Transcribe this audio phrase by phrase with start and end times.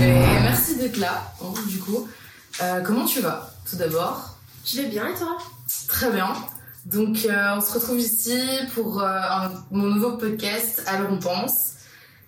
[0.00, 1.32] Et merci d'être là,
[1.68, 2.06] du coup.
[2.62, 4.36] Euh, comment tu vas, tout d'abord?
[4.64, 5.38] Je vais bien et toi?
[5.88, 6.32] Très bien.
[6.86, 8.38] Donc, euh, on se retrouve ici
[8.74, 11.72] pour euh, un- mon nouveau podcast, Alors on pense,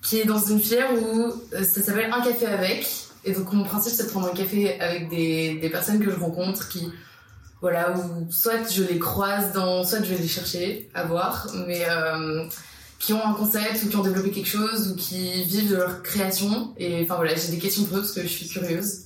[0.02, 2.88] qui est dans une filière où ça s'appelle Un café avec.
[3.24, 6.16] Et donc, mon principe, c'est de prendre un café avec des, des personnes que je
[6.16, 6.90] rencontre qui,
[7.60, 11.84] voilà, ou soit je les croise dans, soit je vais les chercher à voir, mais
[11.90, 12.48] euh,
[12.98, 16.02] qui ont un concept ou qui ont développé quelque chose ou qui vivent de leur
[16.02, 16.74] création.
[16.78, 19.02] Et enfin voilà, j'ai des questions pour eux parce que je suis curieuse.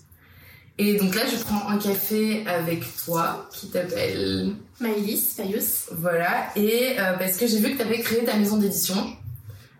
[0.79, 4.53] Et donc là, je prends un café avec toi qui t'appelle.
[4.81, 5.91] Maëlys, Fayus.
[5.93, 8.97] Voilà, et euh, parce que j'ai vu que tu avais créé ta maison d'édition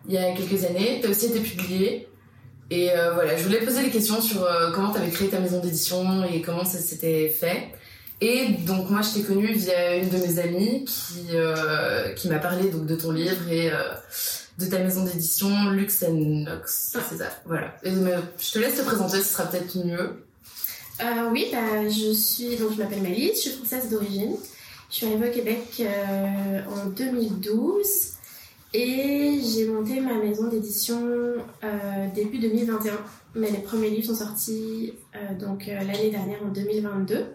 [0.07, 2.07] il y a quelques années, tu as aussi été publiée.
[2.69, 5.39] Et euh, voilà, je voulais poser des questions sur euh, comment tu avais créé ta
[5.39, 7.73] maison d'édition et comment ça s'était fait.
[8.23, 12.37] Et donc moi je t'ai connue via une de mes amies qui, euh, qui m'a
[12.37, 13.79] parlé donc, de ton livre et euh,
[14.59, 17.75] de ta maison d'édition Lux Nox, c'est ça, voilà.
[17.83, 20.23] Je te laisse te présenter, ce sera peut-être mieux.
[21.01, 24.35] Euh, oui, bah, je suis donc je m'appelle Maëlys, je suis française d'origine.
[24.91, 25.81] Je suis arrivée au Québec
[26.69, 27.87] en 2012
[28.73, 31.01] et j'ai monté ma maison d'édition
[32.13, 32.99] début 2021.
[33.33, 34.93] Mais les premiers livres sont sortis
[35.39, 37.25] donc l'année dernière en 2022.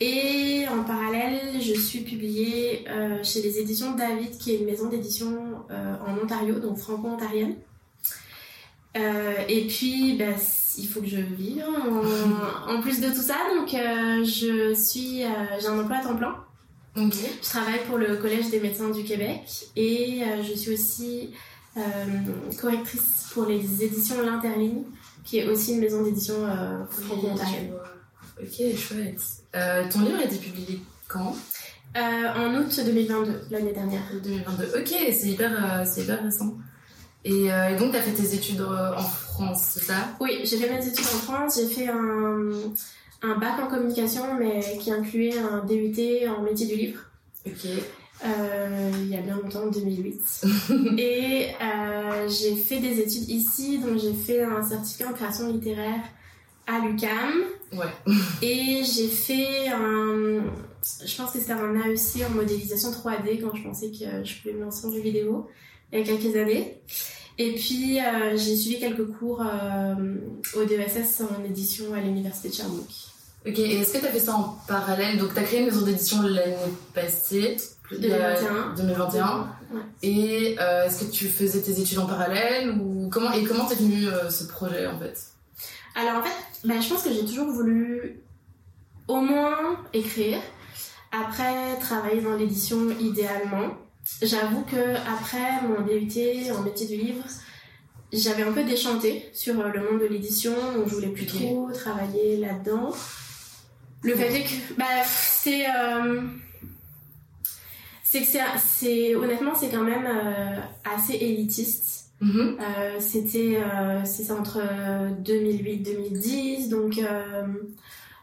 [0.00, 4.88] Et en parallèle, je suis publiée euh, chez les éditions David, qui est une maison
[4.88, 7.56] d'édition euh, en Ontario, donc franco-ontarienne.
[8.96, 10.32] Euh, et puis, bah,
[10.78, 13.36] il faut que je vive en, en plus de tout ça.
[13.54, 15.18] Donc, je suis,
[15.60, 16.34] j'ai un emploi à temps plein.
[16.96, 19.42] Je travaille pour le Collège des médecins du Québec
[19.76, 21.30] et je suis aussi
[22.58, 24.82] correctrice pour les éditions L'Interligne,
[25.24, 26.34] qui est aussi une maison d'édition
[26.90, 27.74] franco-ontarienne.
[28.42, 29.39] Ok, chouette.
[29.56, 31.36] Euh, ton livre a été publié quand?
[31.96, 32.00] Euh,
[32.36, 34.02] en août 2022, l'année dernière.
[34.22, 34.78] 2022.
[34.78, 36.54] Ok, c'est hyper, euh, c'est hyper récent.
[37.24, 40.08] Et, et donc, tu as fait tes études en France, c'est ça?
[40.20, 42.50] Oui, j'ai fait mes études en France, j'ai fait un,
[43.22, 47.00] un bac en communication, mais qui incluait un DUT en métier du livre.
[47.46, 47.66] Ok.
[48.24, 50.44] Euh, il y a bien longtemps, en 2008.
[50.98, 56.02] et euh, j'ai fait des études ici, donc j'ai fait un certificat en création littéraire
[56.66, 57.32] à l'UCAM.
[57.72, 57.86] Ouais.
[58.42, 60.42] Et j'ai fait un.
[61.04, 64.54] Je pense que c'était un AEC en modélisation 3D quand je pensais que je pouvais
[64.54, 65.48] me lancer en jeu vidéo
[65.92, 66.80] il y a quelques années.
[67.38, 70.14] Et puis euh, j'ai suivi quelques cours euh,
[70.56, 72.90] au DESS en édition à l'université de Sherbrooke.
[73.46, 75.16] Ok, et est-ce que tu as fait ça en parallèle?
[75.16, 76.54] Donc, tu as créé une maison d'édition l'année
[76.94, 77.56] passée,
[77.92, 78.74] il y a- 2021.
[78.76, 79.48] 2021.
[79.72, 79.80] Ouais.
[80.02, 83.76] Et euh, est-ce que tu faisais tes études en parallèle ou comment Et comment t'es
[83.76, 85.18] venu ce projet en fait?
[86.00, 88.20] Alors en fait, bah, je pense que j'ai toujours voulu
[89.06, 90.38] au moins écrire.
[91.12, 93.74] Après, travailler dans l'édition idéalement.
[94.22, 97.24] J'avoue que après mon DUT en métier du livre,
[98.12, 101.70] j'avais un peu déchanté sur euh, le monde de l'édition, donc je voulais plus trop
[101.72, 102.92] travailler là-dedans.
[104.02, 106.22] Le fait est que, bah, c'est, euh,
[108.02, 110.56] c'est que c'est, c'est, honnêtement, c'est quand même euh,
[110.96, 111.99] assez élitiste.
[112.20, 112.58] Mhm.
[112.60, 114.60] Euh, c'était euh, ça entre
[115.24, 117.46] 2008-2010 donc euh,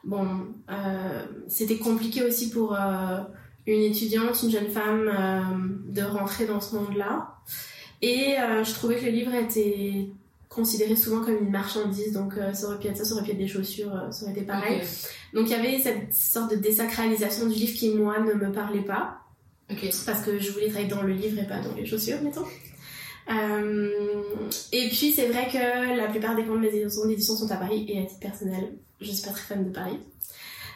[0.04, 0.28] bon
[0.70, 2.78] euh, c'était compliqué aussi pour
[3.66, 7.38] une étudiante une jeune femme de rentrer dans ce monde là
[8.04, 10.10] et je trouvais que le livre était
[10.48, 13.40] considéré souvent comme une marchandise donc ça aurait pu être ça ça aurait pu être
[13.40, 14.82] des chaussures ça aurait été pareil.
[15.34, 18.82] Donc il y avait cette sorte de désacralisation du livre qui moi ne me parlait
[18.82, 19.22] pas.
[20.06, 22.46] Parce que je voulais travailler dans le livre et pas dans les chaussures, mettons.
[23.30, 23.90] Euh,
[24.72, 28.02] et puis c'est vrai que la plupart des grandes maisons d'édition sont à Paris et
[28.02, 30.00] à titre personnel, je suis pas très fan de Paris.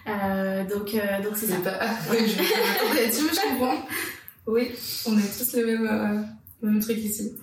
[0.07, 1.55] Euh, donc euh, donc c'est ça.
[1.57, 1.79] C'est pas.
[2.11, 3.85] Oui, je je comprends.
[4.47, 4.71] Oui,
[5.05, 6.21] on a tous le même, euh,
[6.61, 7.33] le même truc ici.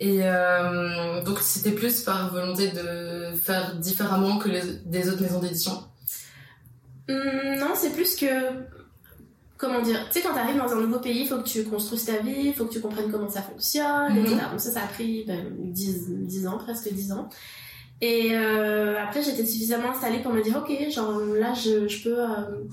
[0.00, 5.40] Et euh, donc, c'était plus par volonté de faire différemment que les, des autres maisons
[5.40, 5.84] d'édition.
[7.10, 8.26] Hum, non, c'est plus que
[9.60, 12.06] comment dire, tu sais quand t'arrives dans un nouveau pays, il faut que tu construises
[12.06, 14.24] ta vie, il faut que tu comprennes comment ça fonctionne, Mhm.
[14.24, 14.36] etc.
[14.50, 17.28] Donc ça, ça a pris ben, 10, 10 ans, presque 10 ans.
[18.00, 22.18] Et euh, après, j'étais suffisamment installée pour me dire, ok, genre là, je, je peux
[22.18, 22.64] euh,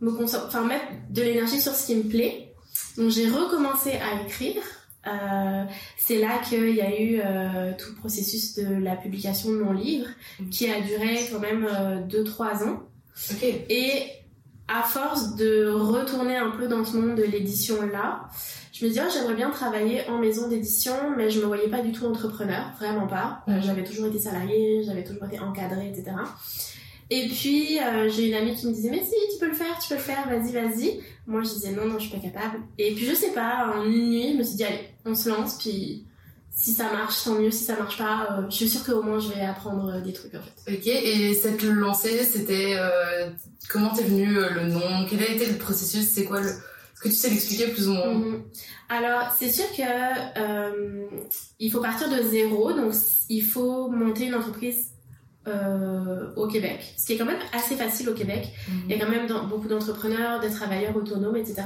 [0.00, 2.54] me enfin mettre de l'énergie sur ce qui me plaît.
[2.96, 4.62] Donc j'ai recommencé à écrire.
[5.06, 5.64] Euh,
[5.98, 9.72] c'est là qu'il y a eu euh, tout le processus de la publication de mon
[9.72, 10.06] livre,
[10.50, 11.68] qui a duré quand même
[12.08, 12.80] 2-3 ans.
[13.32, 13.42] Ok.
[13.68, 14.06] Et
[14.68, 18.28] à force de retourner un peu dans ce monde de l'édition là,
[18.72, 21.80] je me dis oh, j'aimerais bien travailler en maison d'édition, mais je me voyais pas
[21.80, 23.42] du tout entrepreneur, vraiment pas.
[23.48, 23.62] Euh, Mhm.
[23.62, 26.16] J'avais toujours été salariée, j'avais toujours été encadrée, etc.
[27.10, 29.78] Et puis euh, j'ai une amie qui me disait mais si tu peux le faire,
[29.78, 31.00] tu peux le faire, vas-y, vas-y.
[31.26, 32.62] Moi je disais non non je suis pas capable.
[32.78, 35.28] Et puis je sais pas, en une nuit je me suis dit allez on se
[35.28, 36.06] lance puis
[36.54, 37.50] si ça marche, tant mieux.
[37.50, 40.34] Si ça marche pas, euh, je suis sûre qu'au moins je vais apprendre des trucs
[40.34, 40.72] en fait.
[40.72, 43.30] Ok, et cette lancée, c'était euh,
[43.68, 45.06] comment t'es venu euh, le nom?
[45.08, 46.08] Quel a été le processus?
[46.08, 48.14] C'est quoi le Est-ce que tu sais l'expliquer plus ou moins?
[48.14, 48.44] Mhm.
[48.88, 49.82] Alors, c'est sûr que
[50.38, 51.06] euh,
[51.58, 52.92] il faut partir de zéro, donc
[53.28, 54.93] il faut monter une entreprise
[55.46, 58.48] euh, au Québec, ce qui est quand même assez facile au Québec.
[58.88, 61.62] Il y a quand même dans- beaucoup d'entrepreneurs, des travailleurs autonomes, etc.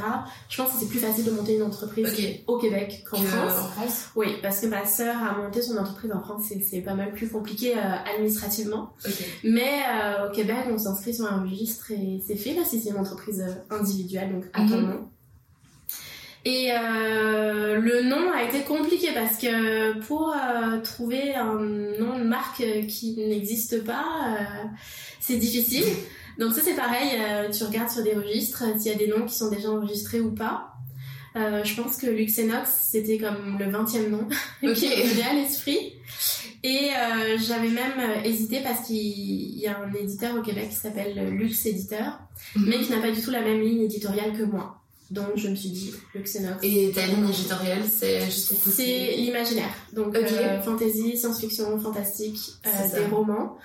[0.48, 2.08] Je pense que c'est plus facile de monter une entreprise
[2.46, 3.52] au Québec qu'en Que- France.
[3.52, 6.94] En France Oui, parce que ma sœur a monté son entreprise en France, c'est- pas
[6.94, 7.80] mal plus compliqué euh,
[8.14, 8.92] administrativement.
[9.44, 12.54] Mais euh, au Québec, on s'inscrit sur un registre et c'est fait.
[12.54, 14.86] Là, c'est une entreprise individuelle, donc à ton Mhm.
[14.90, 15.08] nom.
[16.44, 16.70] Et
[17.80, 23.16] le nom a été compliqué parce que pour euh, trouver un nom de marque qui
[23.16, 24.66] n'existe pas, euh,
[25.20, 25.84] c'est difficile.
[26.38, 29.26] Donc ça c'est pareil, euh, tu regardes sur des registres s'il y a des noms
[29.26, 30.74] qui sont déjà enregistrés ou pas.
[31.34, 34.26] Je pense que Luxenox c'était comme le 20e nom
[34.74, 35.92] qui venait à l'esprit.
[36.64, 36.90] Et
[37.38, 42.18] j'avais même hésité parce qu'il y a un éditeur au Québec qui s'appelle Lux Éditeur,
[42.56, 44.77] mais qui n'a pas du tout la même ligne éditoriale que moi.
[45.10, 46.58] Donc je me suis dit Luxenox.
[46.62, 49.70] Et ta ligne éditoriale, c'est juste C'est est- l'imaginaire.
[49.94, 53.56] Donc euh, fantasy, science-fiction, fantastique, euh, des romans.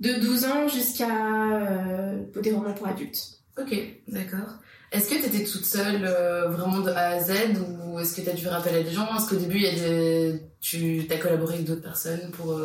[0.00, 3.40] De 12 ans jusqu'à euh, des romans pour adultes.
[3.58, 3.74] Ok,
[4.06, 4.58] d'accord.
[4.92, 7.32] Est-ce que tu étais toute seule euh, vraiment de A à Z
[7.66, 9.06] ou est-ce que tu as dû faire appel à des gens?
[9.16, 10.40] Est-ce qu'au début, y a des...
[10.60, 12.58] tu as collaboré avec d'autres personnes pour...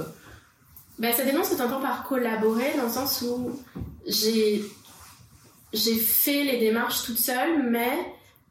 [1.00, 3.60] Ben, ça dépend ce que tu entends par collaborer, dans le sens où
[4.08, 4.64] j'ai
[5.74, 7.90] j'ai fait les démarches toute seule, mais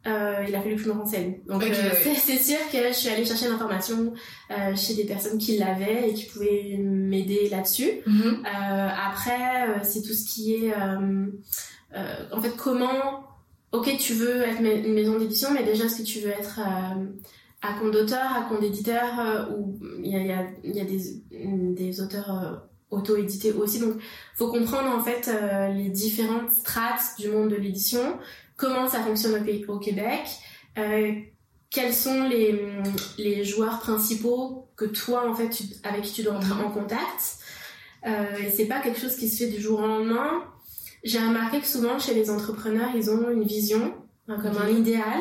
[0.06, 1.38] euh, il a fallu que je me renseigne.
[1.46, 2.14] Donc euh, ouais.
[2.16, 4.12] c'est- sûr que je suis allée chercher l'information
[4.50, 7.90] euh, chez des personnes qui l'avaient et qui pouvaient m'aider là-dessus.
[8.06, 10.74] Euh, après, c'est tout ce qui est...
[10.74, 13.24] en fait, comment...
[13.72, 17.72] Ok, tu veux être une maison d'édition, mais déjà, est-ce que tu veux être à
[17.80, 20.84] compte d'auteur, à compte d'éditeur, ou il y a, il y a- il y a
[20.84, 23.80] des, des auteurs auto-édités aussi.
[23.80, 23.94] Donc,
[24.36, 28.18] faut comprendre en fait euh, les différentes strates du monde de l'édition,
[28.56, 30.20] comment ça fonctionne au, pays- au Québec,
[30.78, 31.12] euh,
[31.70, 32.60] quels sont les,
[33.18, 37.38] les joueurs principaux que toi, en fait, tu- avec qui tu dois entrer en contact.
[38.06, 40.44] Euh, et c'est pas quelque chose qui se fait du jour au lendemain.
[41.04, 43.94] J'ai remarqué que souvent chez les entrepreneurs, ils ont une vision,
[44.28, 44.78] hein, comme un Mhm.
[44.78, 45.20] idéal,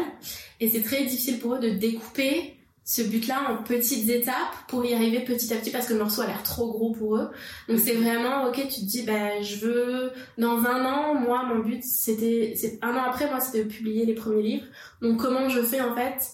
[0.59, 4.93] et c'est très difficile pour eux de découper ce but-là en petites étapes pour y
[4.93, 7.29] arriver petit à petit parce que le morceau a l'air trop gros pour eux.
[7.69, 11.59] Donc c'est vraiment ok, tu te dis ben je veux dans un an, moi mon
[11.59, 14.65] but c'était c'est un an après moi c'était de publier les premiers livres.
[15.01, 16.31] Donc comment je fais en fait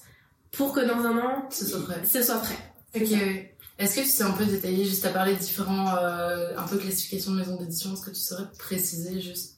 [0.51, 2.01] pour que dans un an Ce soit prêt.
[2.05, 2.57] ce soit prêt.
[2.95, 3.11] Ok.
[3.79, 6.77] Est-ce que tu sais un peu détailler, juste à parler de différents, euh, un peu
[6.77, 9.57] classifications de maisons d'édition, est-ce que tu saurais préciser juste?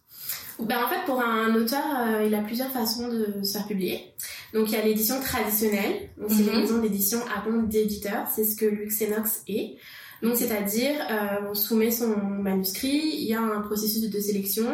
[0.60, 4.14] Ben, en fait, pour un auteur, euh, il a plusieurs façons de se faire publier.
[4.54, 6.10] Donc, il y a l'édition traditionnelle.
[6.18, 8.28] Donc, c'est les maisons d'édition à compte d'éditeur.
[8.34, 9.78] C'est ce que Luxenox est.
[10.22, 14.68] Donc, c'est-à-dire, euh, on soumet son manuscrit, il y a un processus de sélection,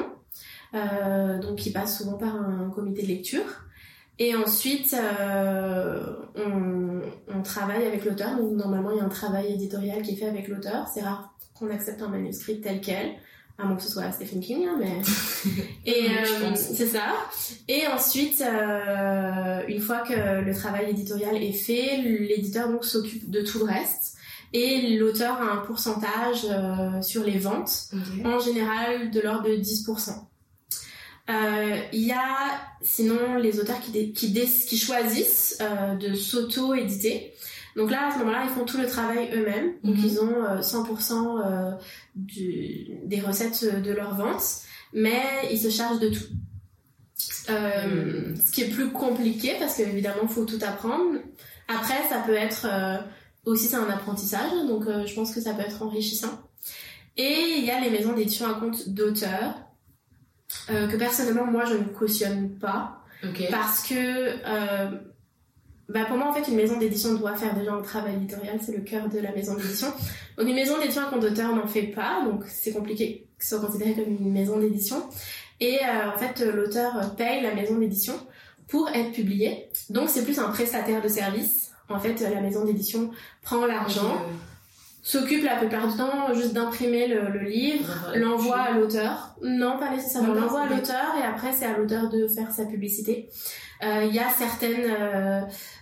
[0.74, 3.46] euh, donc qui passe souvent par un comité de lecture.
[4.18, 8.38] Et ensuite, euh, on, on travaille avec l'auteur.
[8.38, 10.88] Donc, normalement, il y a un travail éditorial qui est fait avec l'auteur.
[10.94, 13.14] C'est rare qu'on accepte un manuscrit tel quel,
[13.58, 15.02] à moins que ce soit Stephen King, hein, mais...
[15.86, 17.14] Et euh, c'est ça.
[17.68, 23.42] Et ensuite, euh, une fois que le travail éditorial est fait, l'éditeur donc s'occupe de
[23.42, 24.18] tout le reste.
[24.52, 27.90] Et l'auteur a un pourcentage euh, sur les ventes,
[28.24, 30.12] en général de l'ordre de 10%.
[31.28, 35.58] Euh, Il y a sinon les auteurs qui, qui, choisissent
[36.00, 37.34] de s'auto-éditer.
[37.76, 39.74] Donc là, à ce moment-là, ils font tout le travail eux-mêmes.
[39.84, 40.04] Donc Mhm.
[40.06, 41.72] ils ont euh, 100% euh,
[42.16, 44.42] du, des recettes de leur vente,
[44.94, 46.24] mais ils se chargent de tout.
[47.50, 51.20] Euh, Ce qui est plus compliqué parce qu'évidemment, il faut tout apprendre.
[51.68, 52.98] Après, ça peut être euh,
[53.46, 56.40] aussi c'est un apprentissage, donc euh, je pense que ça peut être enrichissant.
[57.18, 59.56] Et il y a les maisons d'édition à compte d'auteurs
[60.70, 63.02] euh, que personnellement moi je ne cautionne pas
[63.50, 64.92] parce que euh,
[65.88, 68.76] bah pour moi en fait une maison d'édition doit faire déjà un travail éditorial, c'est
[68.76, 69.88] le cœur de la maison d'édition.
[70.38, 73.56] Donc une maison d'édition à compte d'auteur n'en fait pas, donc c'est compliqué que ce
[73.56, 75.04] soit considéré comme une maison d'édition.
[75.60, 78.16] Et euh, en fait l'auteur paye la maison d'édition
[78.68, 79.70] pour être publié.
[79.90, 81.72] Donc c'est plus un prestataire de service.
[81.88, 83.12] En fait la maison d'édition
[83.44, 84.22] prend l'argent,
[85.08, 89.36] s'occupe la plupart du temps juste d'imprimer le, le livre, l'envoie à l'auteur.
[89.44, 90.34] Non, pas nécessairement.
[90.34, 93.30] L'envoie à l'auteur et après c'est à l'auteur de faire sa publicité.
[93.84, 95.42] Euh, Il y a certaines euh,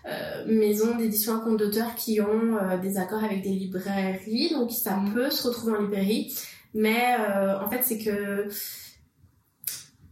[0.09, 4.71] euh, maisons d'édition à compte d'auteur qui ont euh, des accords avec des librairies, donc
[4.71, 5.13] ça Mhm.
[5.13, 6.33] peut se retrouver en librairie.
[6.73, 8.49] Mais euh, en fait, c'est que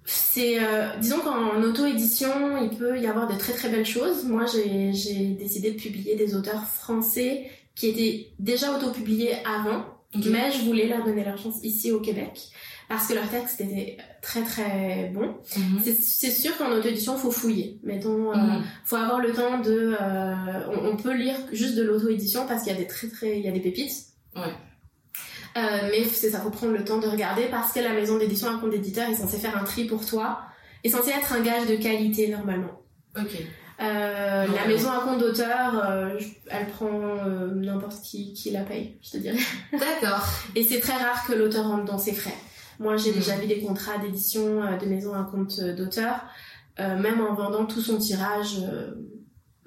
[0.06, 2.30] c'est, euh, disons qu'en auto-édition,
[2.62, 4.24] il peut y avoir de très très belles choses.
[4.26, 7.50] Moi, j'ai, j'ai décidé de publier des auteurs français
[7.82, 9.84] qui étaient déjà auto-publiés avant,
[10.16, 12.40] mais je voulais leur donner leur chance ici au Québec
[12.88, 15.36] parce que leur texte était très très bon.
[15.58, 15.80] Mhm.
[15.84, 17.80] C'est, c'est sûr qu'en auto-édition, faut fouiller.
[17.84, 18.64] Mettons, euh, Mhm.
[18.86, 19.96] faut avoir le temps de.
[20.00, 23.40] euh, on, on peut lire juste de l'auto-édition parce qu'il y a des très très,
[23.40, 23.94] il y a des pépites.
[24.36, 24.42] Ouais.
[25.58, 25.62] Euh,
[25.92, 28.58] mais c'est ça, faut prendre le temps de regarder parce que la maison d'édition, un
[28.60, 30.42] compte d'éditeur est censé faire un tri pour toi,
[30.84, 32.82] est censé être un gage de qualité normalement.
[33.18, 33.32] Ok.
[33.82, 34.46] Euh.
[34.56, 36.20] La maison à compte d'auteur, euh,
[36.50, 36.90] elle prend
[37.26, 39.38] euh, n'importe qui qui la paye, je te dirais.
[39.72, 40.26] D'accord.
[40.56, 42.34] Et c'est très rare que l'auteur rentre dans ses frais.
[42.80, 43.16] Moi, j'ai Mhm.
[43.18, 46.16] déjà vu des contrats d'édition de maison à compte d'auteur.
[46.80, 48.58] Même en vendant tout son tirage,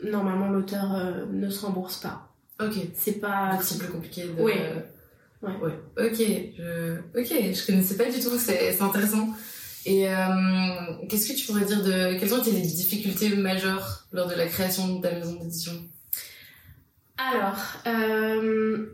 [0.02, 0.86] normalement l'auteur
[1.30, 2.28] ne se rembourse pas.
[2.60, 2.74] Ok.
[2.94, 3.58] C'est pas.
[3.62, 4.42] C'est plus compliqué de.
[4.42, 4.52] Oui.
[5.42, 5.50] Ouais.
[5.62, 5.78] Ouais.
[5.98, 6.16] Ok.
[6.18, 6.96] Je...
[7.16, 7.28] Ok.
[7.54, 8.36] Je connaissais pas du tout.
[8.38, 9.28] C'est c'est intéressant.
[9.86, 10.16] Et euh,
[11.08, 14.46] qu'est-ce que tu pourrais dire de quelles ont été les difficultés majeures lors de la
[14.46, 15.72] création de ta maison d'édition?
[17.18, 18.86] Alors, euh,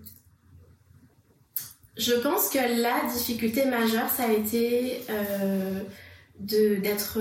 [1.97, 5.81] je pense que la difficulté majeure, ça a été euh,
[6.41, 7.19] d'être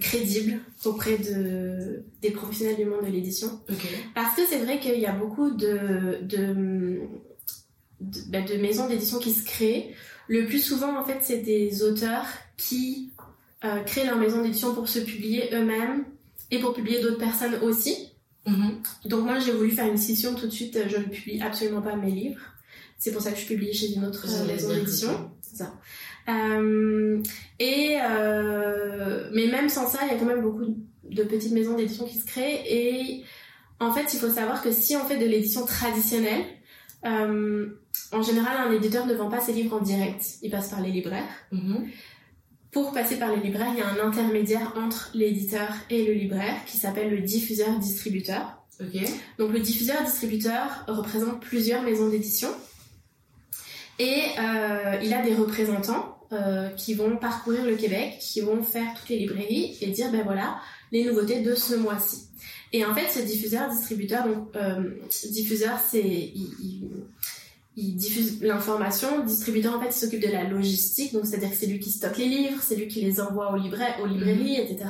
[0.00, 3.60] crédible auprès de, des professionnels du monde de l'édition.
[4.14, 7.00] Parce que c'est vrai qu'il y a beaucoup de, de,
[8.00, 9.94] de, bah, de maisons d'édition qui se créent.
[10.28, 13.12] Le plus souvent, en fait, c'est des auteurs qui
[13.64, 16.04] euh, créent leur maison d'édition pour se publier eux-mêmes
[16.50, 18.12] et pour publier d'autres personnes aussi.
[18.46, 18.80] Mhm.
[19.06, 21.82] Donc moi j'ai voulu faire une scission tout de suite, euh, je ne publie absolument
[21.82, 22.40] pas mes livres.
[22.96, 25.30] C'est pour ça que je publie chez une autre euh, J'allais maison d'édition.
[25.42, 25.74] Ça.
[26.28, 27.22] Euh,
[27.58, 27.96] et
[29.32, 32.18] mais même sans ça, il y a quand même beaucoup de petites maisons d'édition qui
[32.18, 32.62] se créent.
[32.66, 33.24] Et
[33.80, 36.44] en fait, il faut savoir que si on fait de l'édition traditionnelle,
[37.04, 37.68] euh,
[38.12, 40.24] en général, un éditeur ne vend pas ses livres en direct.
[40.42, 41.28] Il passe par les libraires.
[41.52, 41.88] Mhm.
[42.70, 46.64] Pour passer par les libraires, il y a un intermédiaire entre l'éditeur et le libraire
[46.66, 48.62] qui s'appelle le diffuseur-distributeur.
[49.38, 52.48] Donc le diffuseur-distributeur représente plusieurs maisons d'édition
[53.98, 58.94] et euh, il a des représentants euh, qui vont parcourir le Québec, qui vont faire
[58.94, 60.58] toutes les librairies et dire ben voilà
[60.92, 62.28] les nouveautés de ce mois-ci.
[62.72, 64.90] Et en fait ce diffuseur-distributeur, donc euh,
[65.32, 66.90] diffuseur c'est il, il-
[67.80, 71.66] il diffuse l'information, distributeur en fait il s'occupe de la logistique, donc c'est-à-dire que c'est
[71.66, 74.84] lui qui stocke les livres, c'est lui qui les envoie aux, libra- aux librairies, etc.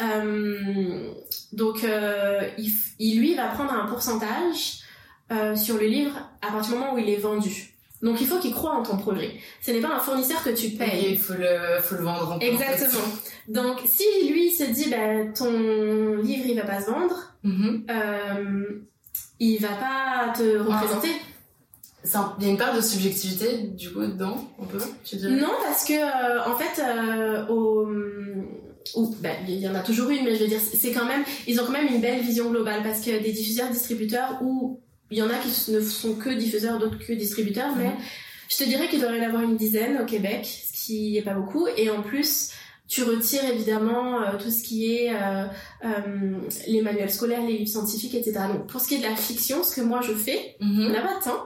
[0.00, 1.12] Euh,
[1.52, 2.42] donc euh,
[2.98, 4.80] il, lui va prendre un pourcentage
[5.32, 7.70] euh, sur le livre à partir du moment où il est vendu.
[8.02, 9.32] Donc il faut qu'il croit en ton projet.
[9.62, 11.12] Ce n'est pas un fournisseur que tu payes.
[11.12, 13.04] Il faut le, faut le vendre en Exactement.
[13.48, 17.84] Donc si lui se dit ben ton livre il va pas se vendre, Mhm.
[17.90, 18.64] euh,
[19.38, 21.10] il va pas te représenter.
[22.14, 25.32] Un- Il y a une part de subjectivité du coup dedans, un peu, tu dirais?
[25.36, 27.86] Non, parce que euh, en fait, euh, au,
[28.96, 31.22] ou, bah, il y en a toujours une, mais je veux dire, c'est quand même,
[31.46, 34.80] ils ont quand même une belle vision globale parce que des diffuseurs, distributeurs, où
[35.10, 37.96] il y en a qui ne sont que diffuseurs, d'autres que distributeurs, mais Mhm.
[38.50, 41.22] je te dirais qu'il doit y en avoir une dizaine au Québec, ce qui est
[41.22, 42.50] pas beaucoup, et en plus.
[42.86, 45.46] Tu retires évidemment euh, tout ce qui est euh,
[45.86, 46.36] euh,
[46.68, 48.40] les manuels scolaires, les livres scientifiques, etc.
[48.52, 50.92] Donc pour ce qui est de la fiction, ce que moi je fais, on Mhm.
[50.92, 51.44] n'a pas de temps.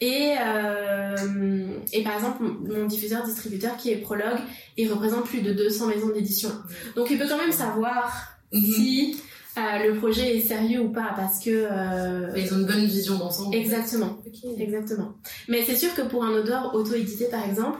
[0.00, 4.38] Et, euh, et par exemple, mon diffuseur distributeur qui est Prologue,
[4.76, 6.50] il représente plus de 200 maisons d'édition.
[6.96, 8.60] Donc il peut quand même savoir Mhm.
[8.62, 9.16] si
[9.58, 11.50] euh, le projet est sérieux ou pas, parce que...
[11.50, 13.56] euh, Ils ont une bonne vision d'ensemble.
[13.56, 14.50] exactement, Ok.
[14.58, 15.14] exactement.
[15.48, 17.78] Mais c'est sûr que pour un auteur auto-édité par exemple,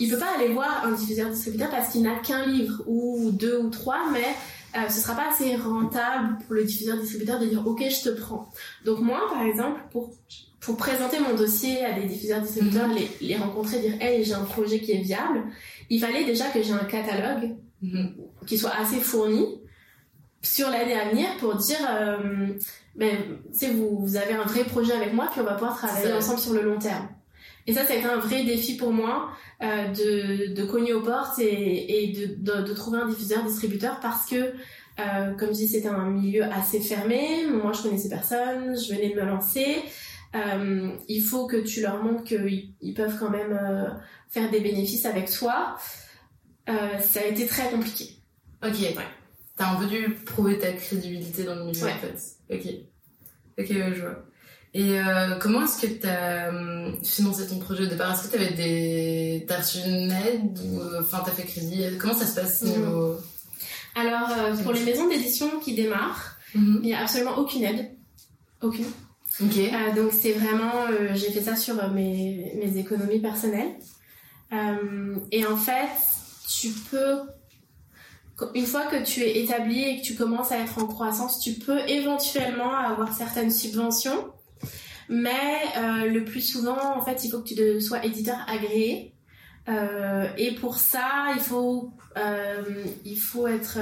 [0.00, 3.58] il peut pas aller voir un diffuseur distributeur parce qu'il n'a qu'un livre ou deux
[3.60, 4.24] ou trois, mais
[4.76, 8.20] euh, ce sera pas assez rentable pour le diffuseur distributeur de dire ok je te
[8.20, 8.50] prends.
[8.86, 10.10] Donc moi par exemple pour
[10.62, 14.44] pour présenter mon dossier à des diffuseurs distributeurs, les, les rencontrer, dire hey j'ai un
[14.44, 15.42] projet qui est viable,
[15.90, 18.14] il fallait déjà que j'ai un catalogue Mhm.
[18.46, 19.60] qui soit assez fourni
[20.40, 22.46] sur l'année à venir pour dire euh,
[22.94, 23.16] ben
[23.74, 26.52] vous, vous avez un vrai projet avec moi puis on va pouvoir travailler ensemble sur
[26.52, 27.08] le long terme.
[27.66, 29.30] Et ça, ça a été un vrai défi pour moi
[29.62, 33.98] euh, de, de cogner aux portes et, et de, de, de trouver un diffuseur distributeur
[34.00, 34.36] parce que,
[35.00, 37.46] euh, comme je dis, c'était un milieu assez fermé.
[37.50, 39.76] Moi, je connaissais personne, je venais de me lancer.
[40.34, 43.88] Euh, il faut que tu leur montres qu'ils ils peuvent quand même euh,
[44.30, 45.76] faire des bénéfices avec toi.
[46.68, 48.16] Euh, ça a été très compliqué.
[48.64, 48.94] Ok,
[49.56, 51.92] t'as un peu dû prouver ta crédibilité dans le milieu Ouais.
[51.92, 52.18] en fait.
[52.50, 52.66] Ok.
[53.58, 54.24] Ok, ouais, je vois.
[54.74, 54.96] Et
[55.40, 56.50] comment est-ce que t'as
[57.04, 58.12] financé ton projet au départ?
[58.14, 59.44] Est-ce que t'avais des...
[59.46, 61.84] T'as reçu une aide ou enfin t'as fait crédit?
[61.98, 62.68] Comment ça se passe Mhm.
[62.70, 63.16] niveau...
[63.94, 64.30] Alors,
[64.62, 66.80] pour les maisons d'édition qui démarrent, Mhm.
[66.82, 67.90] il n'y a absolument aucune aide.
[68.62, 68.86] Aucune.
[69.40, 69.56] Ok.
[69.56, 73.74] Euh, donc c'est vraiment, euh, j'ai fait ça sur euh, mes, économies personnelles.
[75.30, 75.88] Et en fait,
[76.46, 77.20] tu peux
[78.54, 81.54] une fois que tu es établi et que tu commences à être en croissance, tu
[81.54, 84.30] peux éventuellement avoir certaines subventions.
[85.08, 85.40] Mais
[86.06, 89.14] le plus souvent, en fait, il faut que tu sois éditeur agréé.
[90.36, 91.94] Et pour ça, il faut,
[93.06, 93.78] il faut être,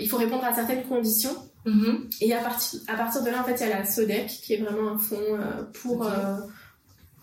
[0.00, 1.34] il faut répondre à certaines conditions.
[1.66, 2.16] Mm-hmm.
[2.20, 4.54] Et à partir, à partir de là, en fait, il y a la SODEC, qui
[4.54, 5.38] est vraiment un fonds
[5.82, 6.10] pour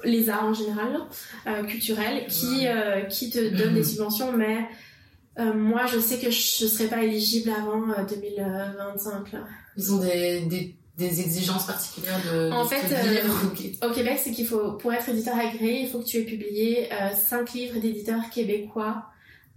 [0.04, 1.02] les arts en général,
[1.68, 2.68] culturels, qui,
[3.10, 3.90] qui te donne des mm-hmm.
[3.90, 4.68] subventions, mais
[5.40, 9.32] euh, moi, je sais que je ne serai pas éligible avant 2025.
[9.32, 9.40] Là.
[9.78, 14.46] Ils ont des, des, des, exigences particulières de, en fait, euh, au Québec, c'est qu'il
[14.46, 18.30] faut, pour être éditeur agréé, il faut que tu aies publié euh, 5 livres d'éditeurs
[18.30, 19.06] québécois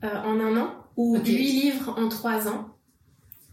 [0.05, 2.72] euh, en un an ou 8 livres en 3 ans.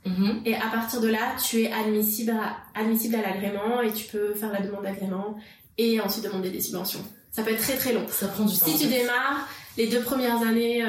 [0.06, 0.42] Mm-hmm.
[0.46, 4.34] Et à partir de là, tu es admissible à, admissible à l'agrément et tu peux
[4.34, 5.38] faire la demande d'agrément
[5.78, 7.04] et ensuite demander des subventions.
[7.32, 8.06] Ça peut être très très long.
[8.10, 8.66] Ça prend du temps.
[8.66, 10.84] Si tu démarres, les deux premières années,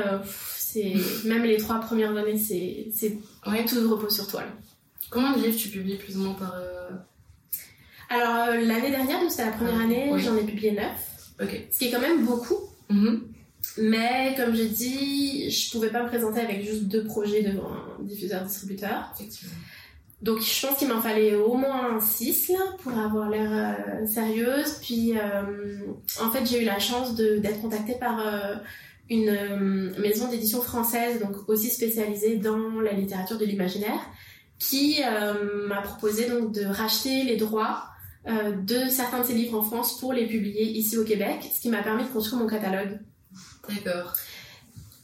[0.71, 3.19] c'est même les trois premières années, c'est c'est
[3.69, 4.49] tout repos sur toile.
[5.11, 6.91] Combien de livres tu publies plus ou moins par euh,
[8.09, 11.33] Alors euh, l'année dernière, c'était la première ah, année, j'en ai publié neuf.
[11.43, 11.67] Ok.
[11.71, 12.59] Ce qui est quand même beaucoup.
[12.91, 13.21] Mm-hmm.
[13.79, 18.03] Mais comme j'ai dit, je pouvais pas me présenter avec juste deux projets devant un
[18.03, 19.13] diffuseur-distributeur.
[19.15, 19.55] Effectivement.
[20.23, 24.79] Donc je pense qu'il m'en fallait au moins six là pour avoir l'air euh, sérieuse.
[24.83, 25.15] Puis
[26.21, 28.21] en fait j'ai eu la chance d'être contactée par
[29.11, 34.01] une euh, maison d'édition française, donc aussi spécialisée dans la littérature de l'imaginaire,
[34.59, 37.85] qui euh, m'a proposé donc de racheter les droits
[38.29, 41.61] euh, de certains de ses livres en France pour les publier ici au Québec, ce
[41.61, 43.01] qui m'a permis de construire mon catalogue.
[43.69, 44.15] D'accord.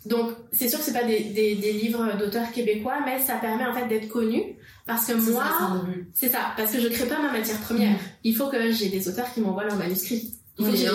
[0.06, 3.66] Donc, c'est sûr que c'est pas des, des, des livres d'auteurs québécois, mais ça permet
[3.66, 4.56] en fait d'être connu.
[4.86, 5.44] Parce que moi,
[6.14, 7.94] c'est ça, parce que je crée pas ma matière première.
[7.94, 8.00] Mm.
[8.22, 10.32] Il faut que j'ai des auteurs qui m'envoient leur manuscrit.
[10.58, 10.86] Oui,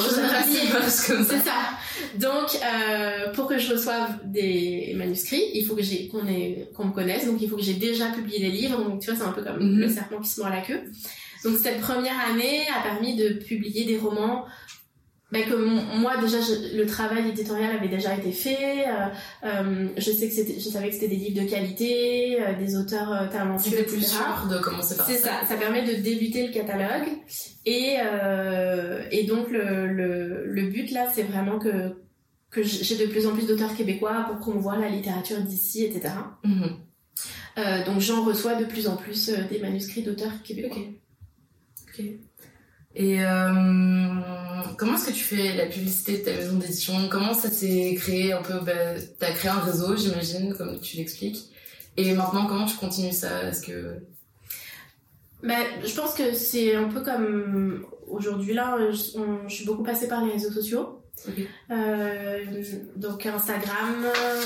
[0.87, 1.77] c'est ça.
[2.15, 7.27] Donc, euh, pour que je reçoive des manuscrits, il faut que j'ai qu'on me connaisse.
[7.27, 8.81] Donc, il faut que j'ai déjà publié des livres.
[8.81, 9.79] Donc, tu vois, c'est un peu comme mhm.
[9.79, 10.81] le serpent qui se mord la queue.
[11.43, 14.45] Donc, cette première année a permis de publier des romans
[15.31, 16.37] ben que moi déjà
[16.73, 19.07] le travail éditorial avait déjà été fait euh,
[19.45, 22.75] euh, je sais que c'était je savais que c'était des livres de qualité euh, des
[22.75, 23.95] auteurs talentueux etc.
[23.95, 27.07] plus sûr de commencer par c'est ça ça permet de débuter le catalogue
[27.65, 27.95] et
[29.11, 31.95] et donc le, le, le but là c'est vraiment que
[32.49, 36.13] que j'ai de plus en plus d'auteurs québécois pour promouvoir la littérature d'ici etc
[36.43, 37.85] mm-hmm.
[37.85, 42.19] donc j'en reçois de plus en plus des manuscrits d'auteurs québécois ok, okay.
[42.95, 44.13] Et euh,
[44.77, 46.93] comment est-ce que tu fais la publicité de ta maison d'édition?
[47.09, 48.59] Comment ça s'est créé un peu?
[48.59, 48.73] Bah,
[49.19, 51.49] T'as créé un réseau, j'imagine, comme tu l'expliques.
[51.97, 53.43] Et maintenant, comment tu continues ça?
[53.43, 54.01] Est-ce que
[55.43, 60.23] bah, je pense que c'est un peu comme aujourd'hui là, je, suis beaucoup passée par
[60.23, 60.97] les réseaux sociaux.
[61.69, 62.63] Euh,
[62.95, 64.05] donc Instagram,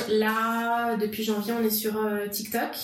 [0.09, 2.75] là depuis janvier on est sur euh, TikTok.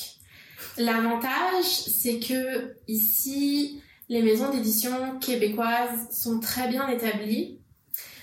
[0.77, 7.61] L'avantage c'est que ici les maisons d'édition québécoises sont très bien établies,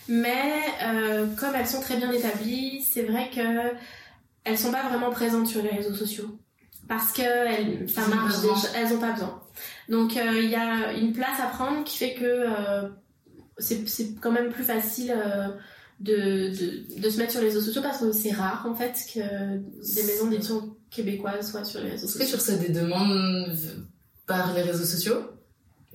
[0.07, 3.75] mais euh, comme elles sont très bien établies, c'est vrai que
[4.45, 6.39] elles sont pas vraiment présentes sur les réseaux sociaux
[6.89, 9.43] parce que elles, ça marche déjà, elles ont pas besoin.
[9.89, 12.89] Donc euh, il y a une place à prendre qui fait que euh,
[13.57, 15.17] c'est quand même plus facile
[16.01, 18.95] de, de, de, se mettre sur les réseaux sociaux parce que c'est rare en fait
[19.15, 19.21] que
[19.57, 22.21] des maisons d'édition québécoises soient sur les réseaux sociaux.
[22.21, 23.59] Est-ce que tu reçois des demandes
[24.27, 25.38] par les réseaux sociaux?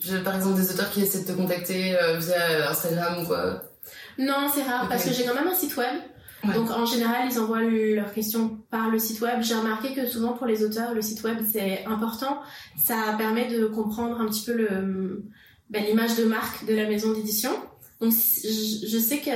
[0.03, 3.63] Je, par exemple, des auteurs qui essaient de te contacter euh, via Instagram ou quoi
[4.17, 5.95] Non, c'est rare parce que j'ai quand même un site web.
[6.53, 9.41] Donc en général, ils envoient leurs questions par le site web.
[9.41, 12.41] J'ai remarqué que souvent pour les auteurs, le site web c'est important.
[12.75, 15.23] Ça permet de comprendre un petit peu le
[15.69, 17.51] ben, l'image de marque de la maison d'édition.
[18.01, 19.31] Donc je, je sais que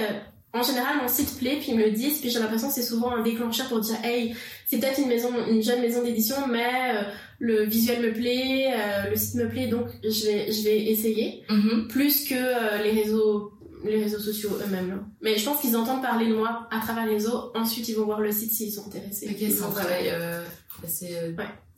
[0.58, 2.84] en général, mon site plaît, puis ils me le disent, puis j'ai l'impression que c'est
[2.84, 4.36] souvent un déclencheur pour dire, hey,
[4.68, 7.02] c'est peut-être une maison, une jeune maison d'édition, mais euh,
[7.40, 11.44] le visuel me plaît, euh, le site me plaît, donc je vais, je vais essayer,
[11.50, 11.88] mm-hmm.
[11.88, 15.06] plus que euh, les réseaux, les réseaux sociaux eux-mêmes.
[15.22, 18.06] Mais je pense qu'ils entendent parler de moi à travers les réseaux, ensuite ils vont
[18.06, 19.28] voir le site s'ils sont intéressés.
[19.30, 20.12] Ok, c'est un travail
[20.84, 21.16] assez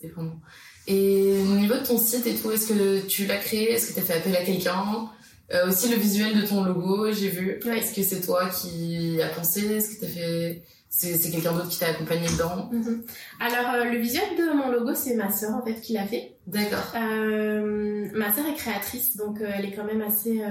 [0.01, 0.39] dépendant.
[0.87, 3.73] Et au niveau de ton site et tout, est-ce que tu l'as créé?
[3.73, 5.09] Est-ce que tu as fait appel à quelqu'un?
[5.53, 7.59] Euh, aussi le visuel de ton logo, j'ai vu.
[7.65, 9.65] Est-ce que c'est toi qui as pensé?
[9.65, 12.69] Est-ce que t'as fait c'est quelqu'un d'autre qui t'a accompagné dedans?
[12.71, 13.03] Mhm.
[13.39, 16.33] Alors euh, le visuel de mon logo, c'est ma sœur en fait qui l'a fait.
[16.45, 16.93] D'accord.
[16.95, 20.41] Euh, ma sœur est créatrice, donc elle est quand même assez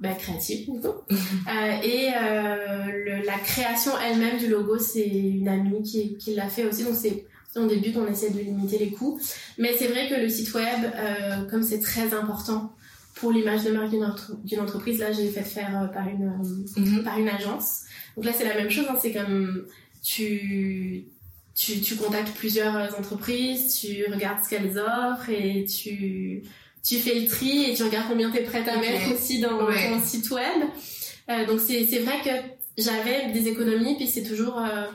[0.00, 0.94] bah, créative du coup.
[1.82, 6.84] et le, la création elle-même du logo, c'est une amie qui, qui l'a fait aussi,
[6.84, 7.24] donc c'est
[7.56, 9.18] au début on essaie de limiter les coûts.
[9.58, 10.80] Mais c'est vrai que le site web,
[11.50, 12.74] comme c'est très important
[13.14, 13.90] pour l'image de marque
[14.44, 16.28] d'une entreprise, là, j'ai fait faire euh, par une,
[16.76, 17.04] euh, mhm.
[17.04, 17.82] par une agence.
[18.16, 19.64] Donc là, c'est la même chose, hein, c'est comme
[20.02, 21.04] tu,
[21.54, 26.42] tu, tu contactes plusieurs entreprises, tu regardes ce qu'elles offrent et tu,
[26.82, 29.64] tu fais le tri et tu regardes combien tu es prête à mettre aussi dans
[29.66, 29.90] Ouais.
[29.90, 30.62] ton site web.
[31.30, 32.30] Euh, donc c'est c'est vrai que
[32.82, 34.86] j'avais des économies, puis c'est toujours euh,